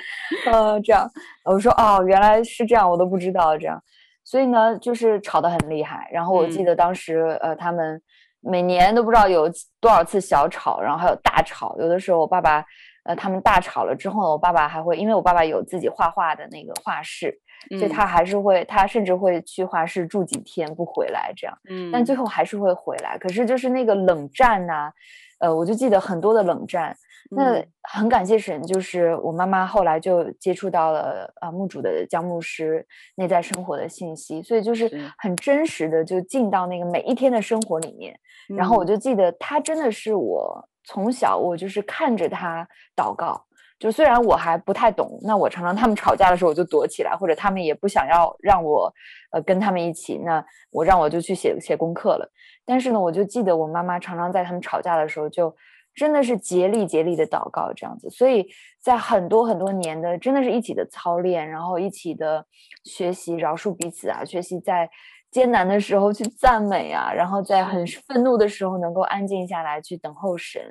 [0.52, 1.10] 呃，这样。
[1.46, 3.82] 我说哦，原来是这样，我都不知道这样。
[4.24, 6.08] 所以呢，就是吵得很厉害。
[6.12, 8.00] 然后我记得当时呃他们。
[8.42, 11.76] 每年都不知道有多少次小吵，然后还有大吵。
[11.80, 12.66] 有的时候我爸爸，
[13.04, 17.39] 呃，他们大吵了之后，我爸爸还会，因为我爸爸有自己画画的那个画室，
[17.70, 21.58] 嗯，所以他还是会，他甚至会去画室住几天不回来这样。
[21.70, 23.18] 嗯，但最后还是会回来。
[23.18, 24.94] 可是就是那个冷战呐，啊，
[25.39, 26.96] 呃，我就记得很多的冷战。
[27.34, 32.86] 那很感谢神，就是我妈妈后来就接触到了啊墓主的江牧师
[33.16, 38.20] 内在生活的信息，所以就是很真实的就进到那个每一天的生活里面。
[38.56, 43.43] 然后我就记得他真的是我从小我就是看着他祷告，
[43.80, 48.93] 就虽然我还不太懂，那我常常他们吵架的时候我就躲起来，或者他们也不想要让我
[49.32, 52.32] 呃跟他们一起，那我让我就去写写功课了。
[52.66, 55.56] 但是呢，我就记得我妈妈常常在他们吵架的时候就。
[55.93, 58.47] 真的是竭力竭力的祷告这样子，所以
[58.82, 62.45] 在很多很多年的，真的是一起的操练，然后一起的
[62.86, 64.89] 学习饶恕彼此啊，学习在
[65.32, 70.62] 艰难的时候去赞美啊，然后在很愤怒的时候能够安静下来去等候神，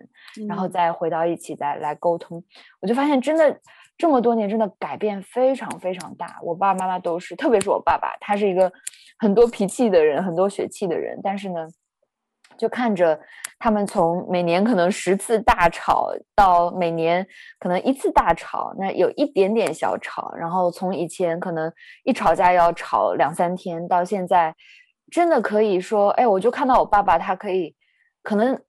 [0.47, 2.45] 然后再回到一起再来沟通。
[2.81, 3.59] 我就发现真的
[3.97, 6.39] 这么多年真的改变非常非常大。
[6.43, 8.71] 我爸爸妈妈都是，特别是我爸爸，他是一个
[9.19, 11.67] 很多脾气的人，很多血气的人，但是呢。
[12.61, 13.19] 就看着
[13.59, 17.27] 他们从每年可能十次大吵到每年
[17.59, 21.73] 可能一次大吵，那有一点点小吵，然后从以前可能
[22.05, 24.55] 一吵架要吵两三天，到现在
[25.11, 27.75] 真的可以说，哎，我就看到我爸爸，他可以
[28.23, 28.61] 可能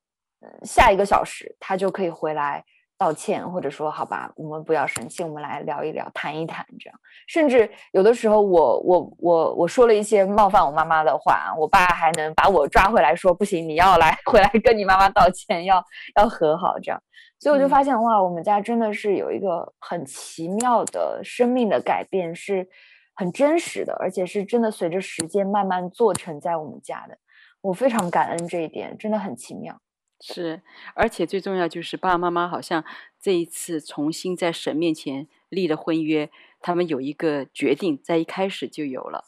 [0.64, 2.64] 下一个小时他就可以回来。
[3.02, 7.00] 道歉，或者说好吧，我们不要生气，我们来聊一聊，谈一谈，这样。
[7.28, 15.84] 甚至有的时候我，我我我我说了一些冒犯我妈妈的话，我爸还能把我抓回来说，不行，你要来 回来跟你妈妈道歉，要
[16.16, 17.02] 要和好，这样。
[17.40, 22.70] 所以我就发现，嗯、哇，我们家真的是有一个很奇妙的生命的改变，是
[23.16, 27.18] 很真实的，而且是真的随着时间慢慢做成在我们家的。
[27.62, 29.76] 我非常感恩这一点，真的很奇妙。
[30.22, 30.62] 是，
[30.94, 32.84] 而且最重要就是爸爸妈妈好像
[33.20, 39.26] 这一次重新在神面前立了婚约，他们有一个决定，在一开始就有了，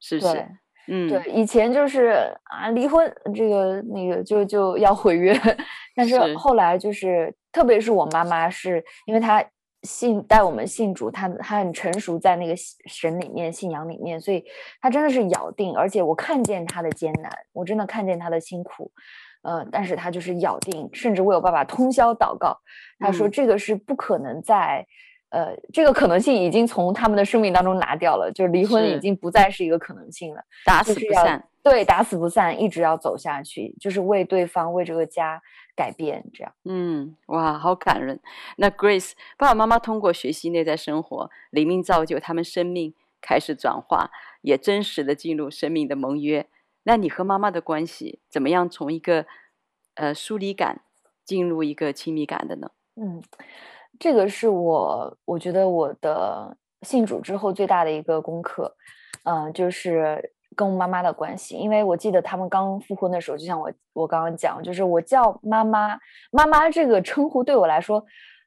[0.00, 0.32] 是不是？
[0.32, 0.46] 对
[0.86, 5.34] 嗯，对，以前就是啊离婚，这个那个就就要毁约，
[5.94, 9.42] 但是后来就是，是特别是我妈妈是，是因为她
[9.82, 12.54] 信带我们信主，她她很成熟在那个
[12.84, 14.44] 神里面信仰里面，所以
[14.82, 18.92] 她真的是咬定，而且我看见她的艰难，我真的看见她的辛苦。
[19.44, 22.58] 呃，但是他就是咬定，甚至为我爸爸通宵祷告。
[22.98, 24.86] 他说这个是不可能在，
[25.28, 31.46] 嗯、呃，这个可能性已经从他们的生命当中拿掉了，就是离婚已经不再是一个可能性了，打死不散。
[31.62, 35.40] 对，打死不散，一直要走下去，就是为对方、为这个家
[35.74, 36.52] 改变，这样。
[36.64, 38.20] 嗯，哇，好感人。
[38.56, 44.10] 那 Grace 爸爸妈妈通过学习内在生活，灵命造就，他们生命开始转化，
[44.42, 46.46] 也真实的进入生命的盟约。
[46.84, 48.68] 那你和妈妈的关系怎么样？
[48.68, 49.26] 从一个
[49.94, 50.82] 呃疏离感
[51.24, 52.70] 进入一个亲密感的呢？
[52.96, 53.22] 嗯，
[53.98, 58.76] 这个是我我觉得我的信主之后最大的一个功课，
[59.24, 61.56] 嗯、呃，就是跟我妈妈的关系。
[61.56, 65.98] 因为我记得他们刚复婚的时候，就像我我刚刚讲，就是我叫妈妈，
[66.30, 68.04] 妈妈这个称呼对我来说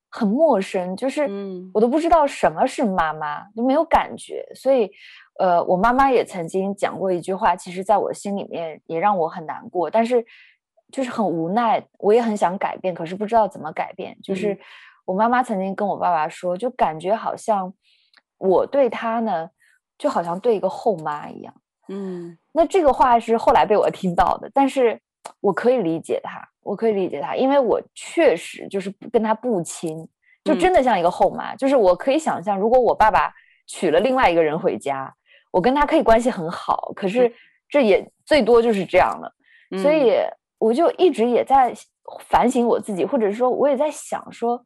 [0.10, 1.28] 很陌生，就是
[1.74, 4.92] 我都不知道什么是妈妈，就没有感觉，所以。
[5.40, 10.26] 呃，我妈妈也曾经讲过一句话，其实在我心里面也让我很难过，但是
[10.92, 14.18] 就是很无奈，我也很想改变，可是不知道怎么改变。
[14.24, 14.58] 就是
[15.06, 17.72] 我妈妈曾经跟我爸爸说，就感觉好像
[18.40, 19.48] 我对她呢，
[19.96, 21.54] 就好像对一个后妈一样。
[21.88, 25.00] 嗯，那这个话是后来被我听到的，但是
[25.40, 30.08] 我可以理解她，我可以理解她，因为我确实就是跟她不亲，
[30.44, 31.56] 就真的像一个后妈。
[31.56, 33.32] 就是我可以想象，如果我爸爸
[33.68, 35.14] 娶了另外一个人回家。
[35.52, 37.32] 我跟他可以关系很好，可是
[37.70, 39.34] 这也最多就是这样了，
[39.72, 40.14] 嗯、所以
[40.58, 41.74] 我就一直也在
[42.30, 44.64] 反省我自己，或者说我也在想说，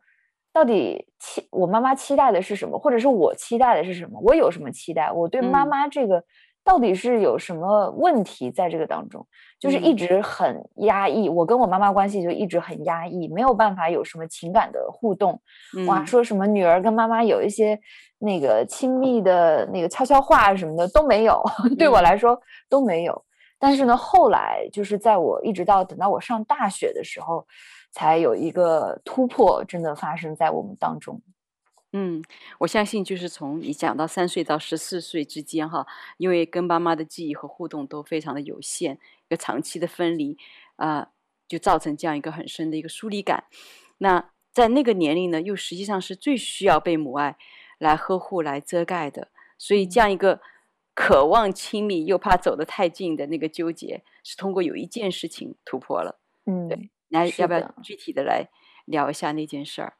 [0.54, 4.20] 到底期我妈妈期待的是什么，或者是我期待的是什么？
[4.24, 5.12] 我有什么期待？
[5.12, 6.24] 我对妈妈这个
[6.64, 9.26] 到底是有什么问题在这个当中？
[9.60, 15.40] 就是一直很压抑，我跟我妈妈关系就一直很压抑，没有办法有什么情感的互动。
[15.88, 17.80] 哇，说什么女儿跟妈妈有一些
[18.22, 21.44] 那个亲密的那个悄悄话什么的都没有，
[21.78, 23.26] 对我来说都没有。
[23.60, 27.46] 但是呢，后来就是在我一直到等到我上大学的时候。
[27.94, 31.22] 才有一个突破，真的发生在我们当中。
[31.92, 32.24] 嗯，
[32.60, 40.38] 我相信就是从你讲到三岁到十四岁之间，哈，因为跟妈妈的记忆和互动都非常的有限，一个长期的分离，
[40.78, 41.08] 啊、呃，
[41.50, 43.44] 就造成这样一个很深的一个疏离感。
[43.98, 47.36] 那在那个年龄呢，又实际上是最需要被母爱
[47.82, 49.28] 来呵护、来遮盖的。
[49.58, 50.40] 所以这样一个
[50.94, 56.20] 渴望亲密又怕走得太近的那个纠结，是通过有一件事情突破了。
[56.46, 56.90] 嗯，对。
[57.10, 58.48] 来，要不要具体的来
[58.86, 59.94] 聊一下那件事儿？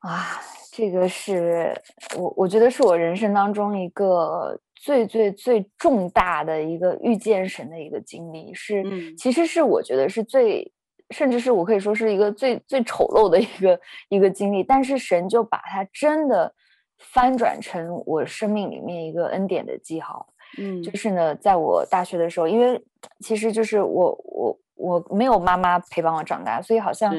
[0.00, 0.40] 啊，
[0.72, 1.72] 这个是
[2.16, 10.72] 我我觉得是我人生当中一个最最最重大的一个遇见神的一个经历，是、嗯、其实是我觉得是最，
[11.10, 16.54] 甚至是我可以说是一个最最丑陋的一个一个经历，但是神就把它真的
[16.98, 20.26] 翻转成我生命里面一个恩典的记号。
[20.58, 22.82] 嗯，就是呢，在我大学的时候，因为
[23.20, 24.58] 其实就是我我。
[24.80, 27.12] 我没有妈妈陪伴我长大，所以好像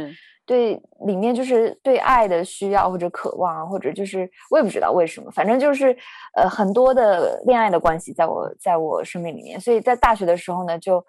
[0.46, 5.94] 对里面就是对爱的需要或者渴望，或者就是我也不知道为什么，反正就是
[6.38, 11.04] 呃很多的恋爱的关系在我在我生命里面，所以在大学的时候呢，就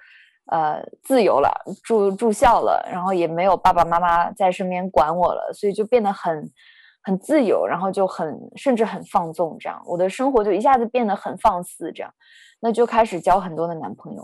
[0.47, 1.49] 呃自由了，
[1.85, 6.51] 住住校了，然后也没有爸爸妈妈在身边管我了，所以就变得很
[7.03, 12.13] 很自由，然后就很甚至很放纵，这样我的生活就一下子变得很放肆，这样，
[12.61, 14.23] 那就开始交很多的男朋友。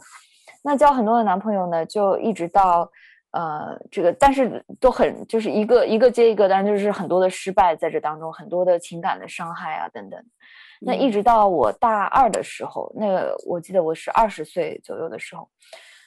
[0.62, 2.90] 那交很多的男朋友呢，就一直到，
[3.30, 10.20] 呃，这个，但是都很就是一个一个接一个，但就是很多的失败在这当中，很多的情感的伤害啊等等。
[10.80, 15.48] 那一直到我大二的时候，那个我记得我是二十岁左右的时候，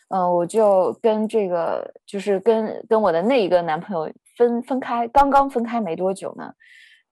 [0.10, 6.56] 嗯、呃，我就跟这个就是跟跟我的那一个男朋友分分开，刚刚分开没多久呢，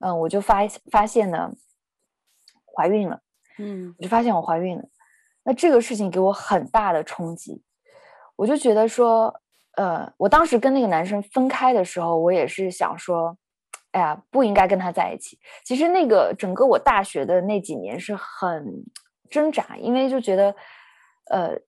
[0.00, 1.50] 嗯、呃，我就发发现呢
[2.74, 3.20] 怀孕了，
[3.58, 4.84] 嗯，我就发现我怀孕了。
[5.44, 7.62] 那这个事情给我很大的冲击，
[8.34, 9.42] 我就觉得说，
[9.76, 13.36] 呃，我当时跟那个男生分开的时候，我也是想说，
[13.92, 15.38] 哎呀，不应该跟他在一起。
[15.64, 18.64] 其实那个整个我大学的那几年是很
[19.28, 20.54] 挣扎，因为就觉得，
[21.30, 21.58] 呃，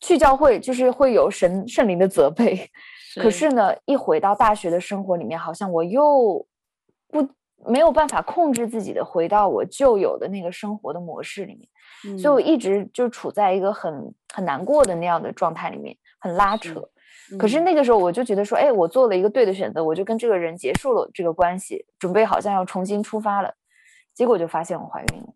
[0.00, 2.70] 去教会就是会有神圣灵的责备，是
[3.16, 6.46] 可是呢，一回到大学的生活里面，好像我又
[7.08, 7.28] 不。
[7.66, 11.68] 没有办法控制自己的回到我旧有的那个生活的模式里面，
[12.06, 16.88] 嗯、所以我一直就处在一个很很难过的那样的状态里面，很拉扯。
[17.08, 23.54] 是可是那个时候我就觉得说，哎，我做了一个对的选择，我就跟这个人结束了这个关系，准备好像要重新出发了。
[24.14, 25.28] 结果就发现我怀孕了。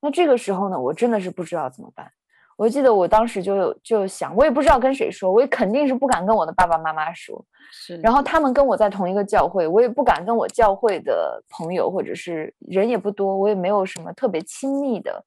[0.00, 2.12] 那这个时候呢，我真的是不知道怎么办。
[2.58, 7.42] 我记得我当时就就想，我也不知道跟谁说，我也肯定是不敢跟我的爸爸妈妈说。
[7.70, 15.24] 是，然后他们跟我在同一个教会，我也不敢跟我教会的朋友，或者是人也不多，我也没有什么特别亲密的，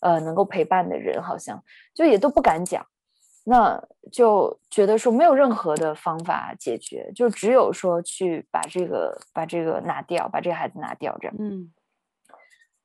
[0.00, 1.58] 呃，能够陪伴的人，好像
[1.94, 2.86] 就也都不敢讲。
[3.44, 3.82] 那
[4.12, 11.34] 就觉得说没有任何的方法解决，就只有说去把这个把这个拿掉，把这个孩子拿掉，这样。
[11.38, 11.72] 嗯。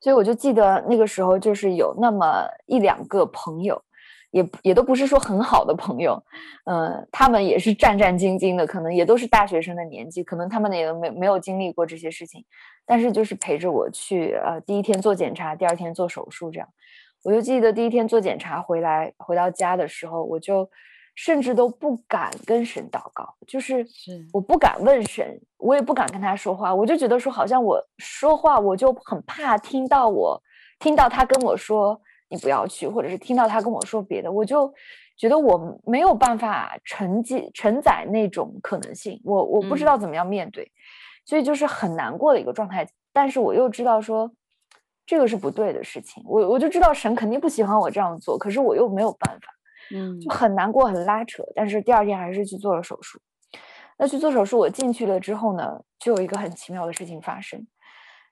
[0.00, 3.82] 所以我就记得那个时候，就是有那么一两个朋友。
[4.30, 6.22] 也也都不是说很好的朋友，
[6.64, 12.44] 呃，他们也是战战兢兢的，可能也都是大学生的年纪，可能他们也没没有经历过这些事情，
[12.86, 16.68] 但是就是陪着我去，呃，第一天做检查，第二天做手术，这样。
[17.24, 20.70] 我就记得第一天做检查回来，回到家的时候，我就
[21.16, 23.84] 甚至都不敢跟神祷告，就是
[24.32, 30.40] 我不敢问神，我也不敢跟他说话，我就觉得说好像我说话，我就很怕听到我
[30.78, 32.00] 听到他跟我说。
[32.30, 34.72] 你不要去，或者是听到他跟我说别的，我就
[35.16, 40.70] 觉得我没有办法承继承载那种可能性，我我不知道怎么样面对，嗯、
[41.26, 42.88] 所以就是很难过的一个状态。
[43.12, 44.30] 但是我又知道说
[45.04, 49.48] 这个是不对的事情，我我就知道神肯定不喜欢我这样做，可是我又没有办法，
[49.92, 51.42] 嗯，就很难过，很拉扯。
[51.54, 53.20] 但是第二天还是去做了手术。
[53.98, 57.66] 那去做手术，我进去了之后呢，就有一个很奇妙的事情发生。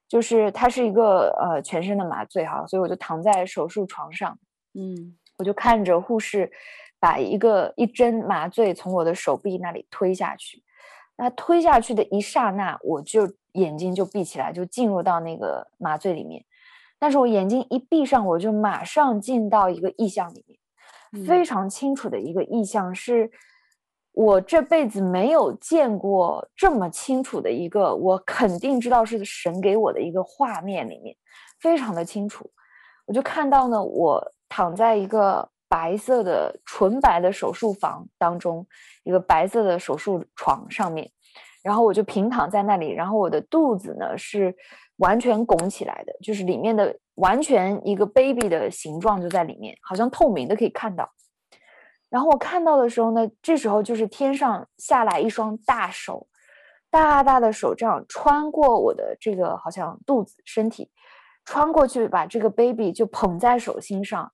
[0.08, 4.38] 就是它是一个呃全身的麻醉哈，所以我就躺在手术床上，
[4.72, 6.50] 嗯，我就看着护士
[6.98, 10.62] 把一个一针麻醉从我的手臂那里推下去，
[11.16, 16.44] 那推下去的一刹那，我就眼睛就闭起来，就进入到那个麻醉里面。
[16.98, 23.30] 但是我眼睛一闭上，我就马上进到一个意象里面，非常清楚的一个意象是。
[24.18, 31.14] 我这辈子没有见过这么清楚的一个，我肯定知道是神给我的一个画面里面，
[31.60, 32.50] 非常的清楚。
[33.06, 38.66] 我就看到呢，我躺在一个白色的纯白的手术房当中，
[39.04, 41.08] 一个白色的手术床上面，
[41.62, 44.52] 然后我就平躺在那里，然后我的肚子呢是
[44.96, 51.08] 完全拱起来的，就是里面的完全一个 baby 的形状就在里面，好像透明的可以看到。
[52.10, 56.26] 然后我看到的时候呢，这时候就是天上下来一双大手，
[56.90, 60.90] 大大的手这样穿过我的这个好像肚子身体。
[61.44, 64.30] 穿过去，把这个 baby 就捧在手心上，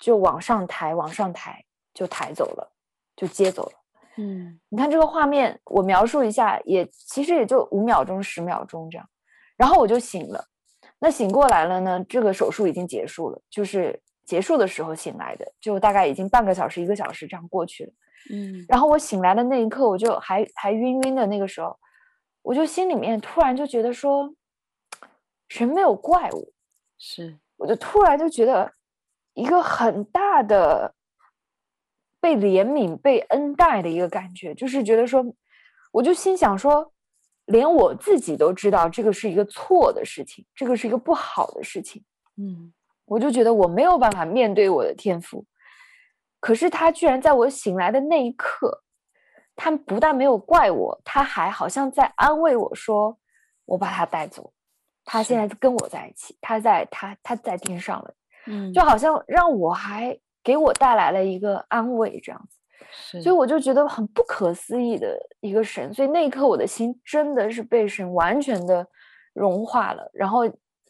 [0.00, 1.62] 就往上抬，往上抬，
[1.92, 2.72] 就抬走了，
[3.14, 3.72] 就接走了。
[4.16, 9.06] 嗯，你看这个画面，我描述一下，也其实也就五秒钟、十秒钟这样，
[9.58, 10.46] 然后我就醒了。
[10.98, 17.92] 那醒过来了呢，这个手术已经结束了，就是结束的时候醒来的，就大概已经半个小时、一个小时这样过去了。
[18.30, 21.78] 嗯，然后我醒来的那一刻，我就还还晕晕的那个时候，
[22.42, 24.34] 我就心里面突然就觉得说。
[25.48, 26.52] 神没有怪物，
[26.98, 28.68] 是，我就突然就觉得
[29.32, 30.92] 一个很大的
[32.20, 35.24] 被怜悯、被恩待的一个感觉，就是觉得说，
[35.92, 36.92] 我就心想说，
[37.44, 42.02] 连我自己都知道这个是一个错的事情，这个是一个不好的事情，
[42.36, 42.72] 嗯，
[43.06, 45.44] 我就觉得我没有办法面对我的天赋，
[46.40, 48.82] 可是他居然在我醒来的那一刻，
[49.54, 53.18] 他不但没有怪我，他还好像在安慰我说，
[53.64, 54.52] 我把他带走。
[55.04, 58.14] 他现在跟我在一起，他在他他在天上了，
[58.48, 68.84] 嗯，就好像让我还给我带来了一个安慰这样子，所以我就觉得很不可思议的一个神，所以那一刻我的心真的是被神完全的
[69.32, 70.40] 融化了，然后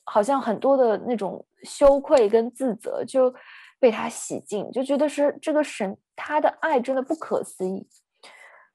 [0.05, 3.35] 好像很多的那种羞愧跟自责就
[3.79, 7.87] 被他洗净，就觉得是这个神他的爱真的不可思议，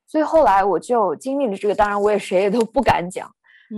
[0.08, 3.30] 所以后来我就经历了这个，当然我也谁也都不敢讲。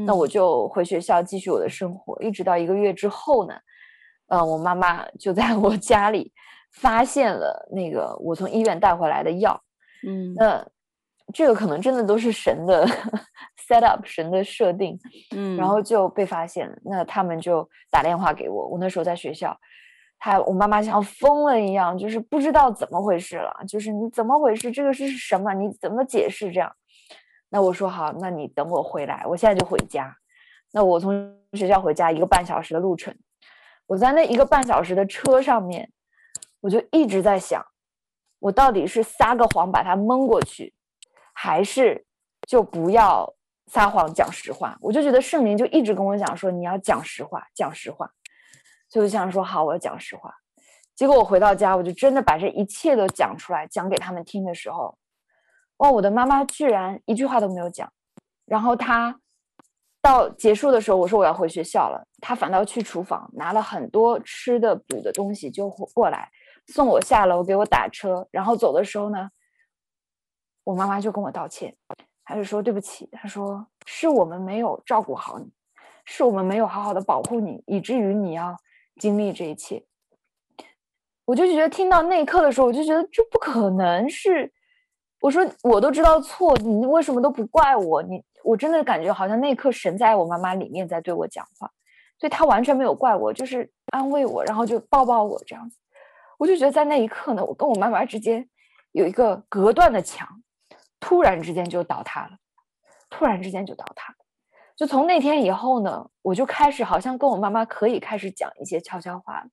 [0.08, 3.54] 那我就回学校继续我的生活，一直到一个月之后呢，
[4.26, 6.34] 呃，我妈妈就在我家里
[6.72, 9.62] 发现了那个我从医院带回来的药，
[10.08, 10.68] 嗯，那
[11.32, 12.88] 这个可能真的都是神的
[13.68, 15.00] set up，神的设定，
[15.32, 19.58] 嗯，然后就被发现了，那他们就打电话给我，我那时候在学校，
[20.20, 24.72] 他我妈妈像疯了一样，就是不知道怎么回事了，就是你怎么回事？
[24.72, 25.54] 这个是什么？
[25.54, 26.76] 你怎么解释这样？
[27.50, 30.18] 那我说好，那你等我回来，我现在就回家。
[30.72, 33.16] 那我从学校回家一个半小时的路程，
[33.86, 35.92] 我在那一个半小时的车上面，
[36.62, 37.64] 我就一直在想，
[38.40, 40.74] 我到底是撒个谎把他蒙过去，
[41.32, 42.08] 还是
[42.48, 43.32] 就不要
[43.68, 44.78] 撒谎讲实话？
[44.82, 48.12] 我就觉得圣灵就一直跟我讲说，你要讲实话，讲实话。
[48.90, 50.34] 所以我就想说好，我要讲实话。
[50.96, 54.98] 结果我回到家，我就真的把这一切都讲出来，讲给他们听的时候。
[55.78, 55.90] 哇！
[55.90, 57.92] 我的妈妈居然一句话都没有讲，
[58.46, 59.20] 然后她
[60.02, 66.30] 到结束的时候，我说我要回学校了，她反倒去厨房拿了很多吃的补的东西就过来
[66.68, 68.28] 送我下楼，给我打车。
[68.32, 69.30] 然后走的时候呢，
[70.64, 71.76] 我妈妈就跟我道歉，
[72.26, 75.52] 她就说对不起，她说是我们没有照顾好你，
[76.06, 78.58] 是我们没有好好的保护你，以至于你要
[79.00, 79.84] 经历这一切。
[81.26, 84.52] 我就觉得听到那一刻的时候，我就觉得这不可能是。
[85.22, 88.04] 我说我都知道错，你为什么都不怪我？
[88.04, 91.72] 你我真的感觉好像那一刻神在我妈妈里面在对我讲话，
[92.20, 95.78] 所以他完全没有怪我，就是安慰我，然后就抱抱我这样子。
[96.38, 98.50] 我就觉得在那一刻呢，我跟我妈妈之间
[98.92, 100.28] 有一个隔断的墙，
[101.04, 102.38] 突然之间就倒塌了，
[103.10, 104.18] 突然之间就倒塌了。
[104.78, 109.48] 就从那天以后呢，我就开始好像跟我妈妈可以开始讲一些悄悄话了，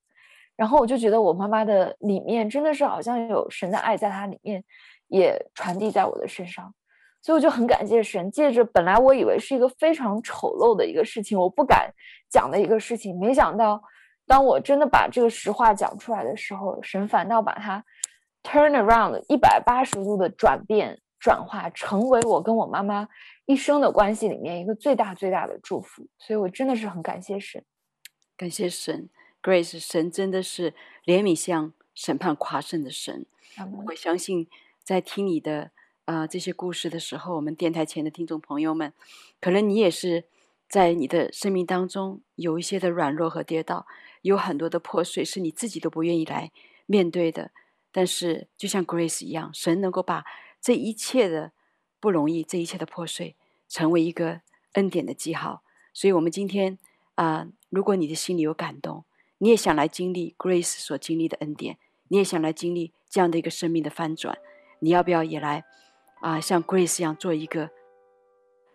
[0.54, 4.62] 然后我就觉得我妈妈的里面真的是好像有神的爱在她里面。
[5.12, 6.72] 也传递在我的身上，
[7.20, 8.30] 所以我就很感谢神。
[8.30, 11.92] 借着本来我以为是一个非常丑陋的一个事情，我不敢
[12.28, 13.82] 讲的一个事情，没想到
[14.24, 17.84] 当我真的把这个实话讲出来的时候，神反倒把它
[18.44, 23.08] turn around 一百八十度的转变转化，成为我跟我妈妈
[23.46, 26.08] 一生的关系里面一个最大最大的祝福。
[26.18, 27.62] 所以我真的是很感谢神，
[28.36, 29.08] 感谢神
[29.40, 33.26] ，Grace，神真的是怜悯像审判夸胜的神，
[33.86, 34.48] 我相信。
[34.82, 35.70] 在听你的
[36.06, 38.92] 啊、呃、这些故事的时候，我们电台前的听众朋友们，
[39.40, 40.24] 可能你也是
[40.68, 43.86] 在你的生命当中有一些的软弱和跌倒，
[44.22, 46.50] 有很多的破碎是你自己都不愿意来
[46.86, 47.52] 面对的。
[47.92, 50.24] 但是就像 Grace 一样，神能够把
[50.60, 51.52] 这一切的
[51.98, 53.36] 不容易，这一切的破碎，
[53.68, 54.42] 成为一个
[54.72, 55.62] 恩典的记号。
[55.92, 56.78] 所以，我们今天
[57.14, 59.04] 啊、如果你的心里有感动，
[59.38, 64.38] 你也想来经历 Grace 所经历的恩典，你也想来经历这样的一个生命的翻转。
[64.80, 65.64] 你要不要也来
[66.20, 67.70] 啊、像 Grace 一样做一个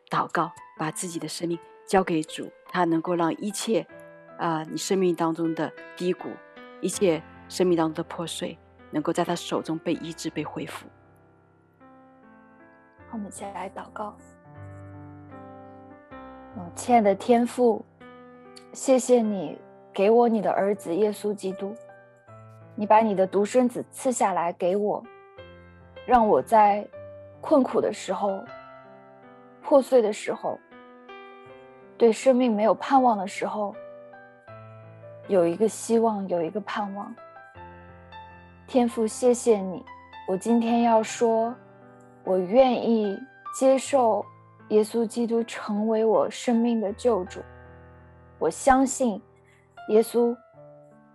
[0.10, 1.58] 祷告，把自己的生命
[1.88, 3.88] 交给主，他能够让一切
[4.38, 6.30] 啊、你生命当中的低谷，
[6.82, 8.58] 一切生命当中的破碎，
[8.92, 10.86] 能够在他手中被医治、被恢复。
[13.16, 14.14] 我们一起来祷告。
[16.58, 17.84] 嗯，亲爱的天父，
[18.74, 19.58] 谢谢你
[19.94, 21.74] 给我你的儿子耶稣基督，
[22.76, 25.02] 你把你的独生子赐下来给我，
[26.06, 26.86] 让我在
[27.40, 28.44] 困苦的时候、
[29.64, 30.60] 破碎的时候、
[31.98, 33.74] 对生命没有盼望的时候，
[35.30, 37.16] 有一个希望，有一个盼望。
[38.68, 39.86] 天父，谢谢你，
[40.28, 41.56] 我今天要说。
[42.26, 43.18] 我愿意
[43.54, 44.26] 接受
[44.70, 47.40] 耶稣基督成为我生命的救主。
[48.40, 49.22] 我相信
[49.90, 50.36] 耶稣，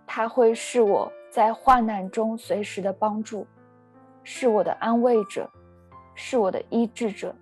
[0.07, 3.45] 他会是我在患难中随时的帮助，
[4.23, 5.49] 是我的安慰者，
[6.15, 7.35] 是我的医治者。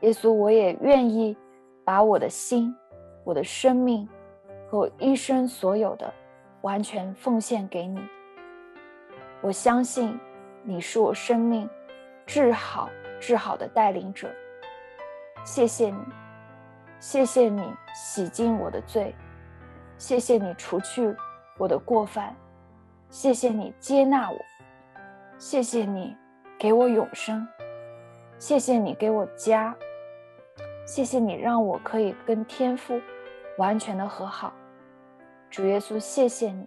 [0.00, 1.36] 耶稣，我也愿意
[1.84, 2.74] 把我的心、
[3.24, 4.08] 我的生命
[4.68, 6.12] 和我一生所有的
[6.62, 8.00] 完全奉献给你。
[9.42, 10.18] 我相信
[10.64, 11.68] 你是我生命。
[12.32, 12.88] 治好、
[13.20, 14.26] 治好的带领者，
[15.44, 15.98] 谢谢你，
[16.98, 17.62] 谢谢你
[17.94, 19.14] 洗净我的罪，
[19.98, 21.14] 谢谢你除去
[21.58, 22.34] 我的过犯，
[23.10, 24.38] 谢谢你接纳我，
[25.36, 26.16] 谢谢你
[26.58, 27.46] 给我永生，
[28.38, 29.76] 谢谢你给我家，
[30.86, 32.98] 谢谢你让我可以跟天父
[33.58, 34.54] 完全的和好。
[35.50, 36.66] 主耶稣，谢谢你，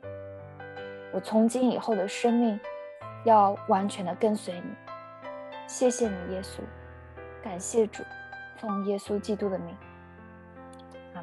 [1.12, 2.60] 我从今以后的生命
[3.24, 4.85] 要完全的跟随你。
[5.68, 6.62] 谢谢你，耶稣，
[7.44, 8.04] 感谢主，
[8.58, 9.76] 奉耶稣基督的名，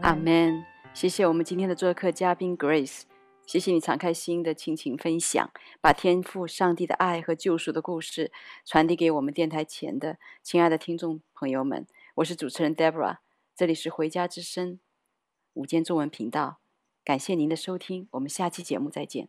[0.01, 0.65] 阿门。
[0.93, 3.03] 谢谢我们今天的做客嘉宾 Grace，
[3.47, 8.31] 谢谢你敞开心的倾情分享，把天赋上帝的爱和救赎的故事
[8.65, 11.87] 传递给我们电台前的亲爱的听众朋友们。
[12.17, 13.19] 我是主持人 Deborah，
[13.55, 14.81] 这里是回家之声
[15.55, 16.59] 午间中文频道，
[17.05, 19.29] 感谢您的收听，我们下期节目再见。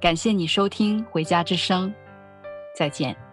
[0.00, 1.90] 感谢你收听《回家之声》，
[2.74, 3.29] 再见。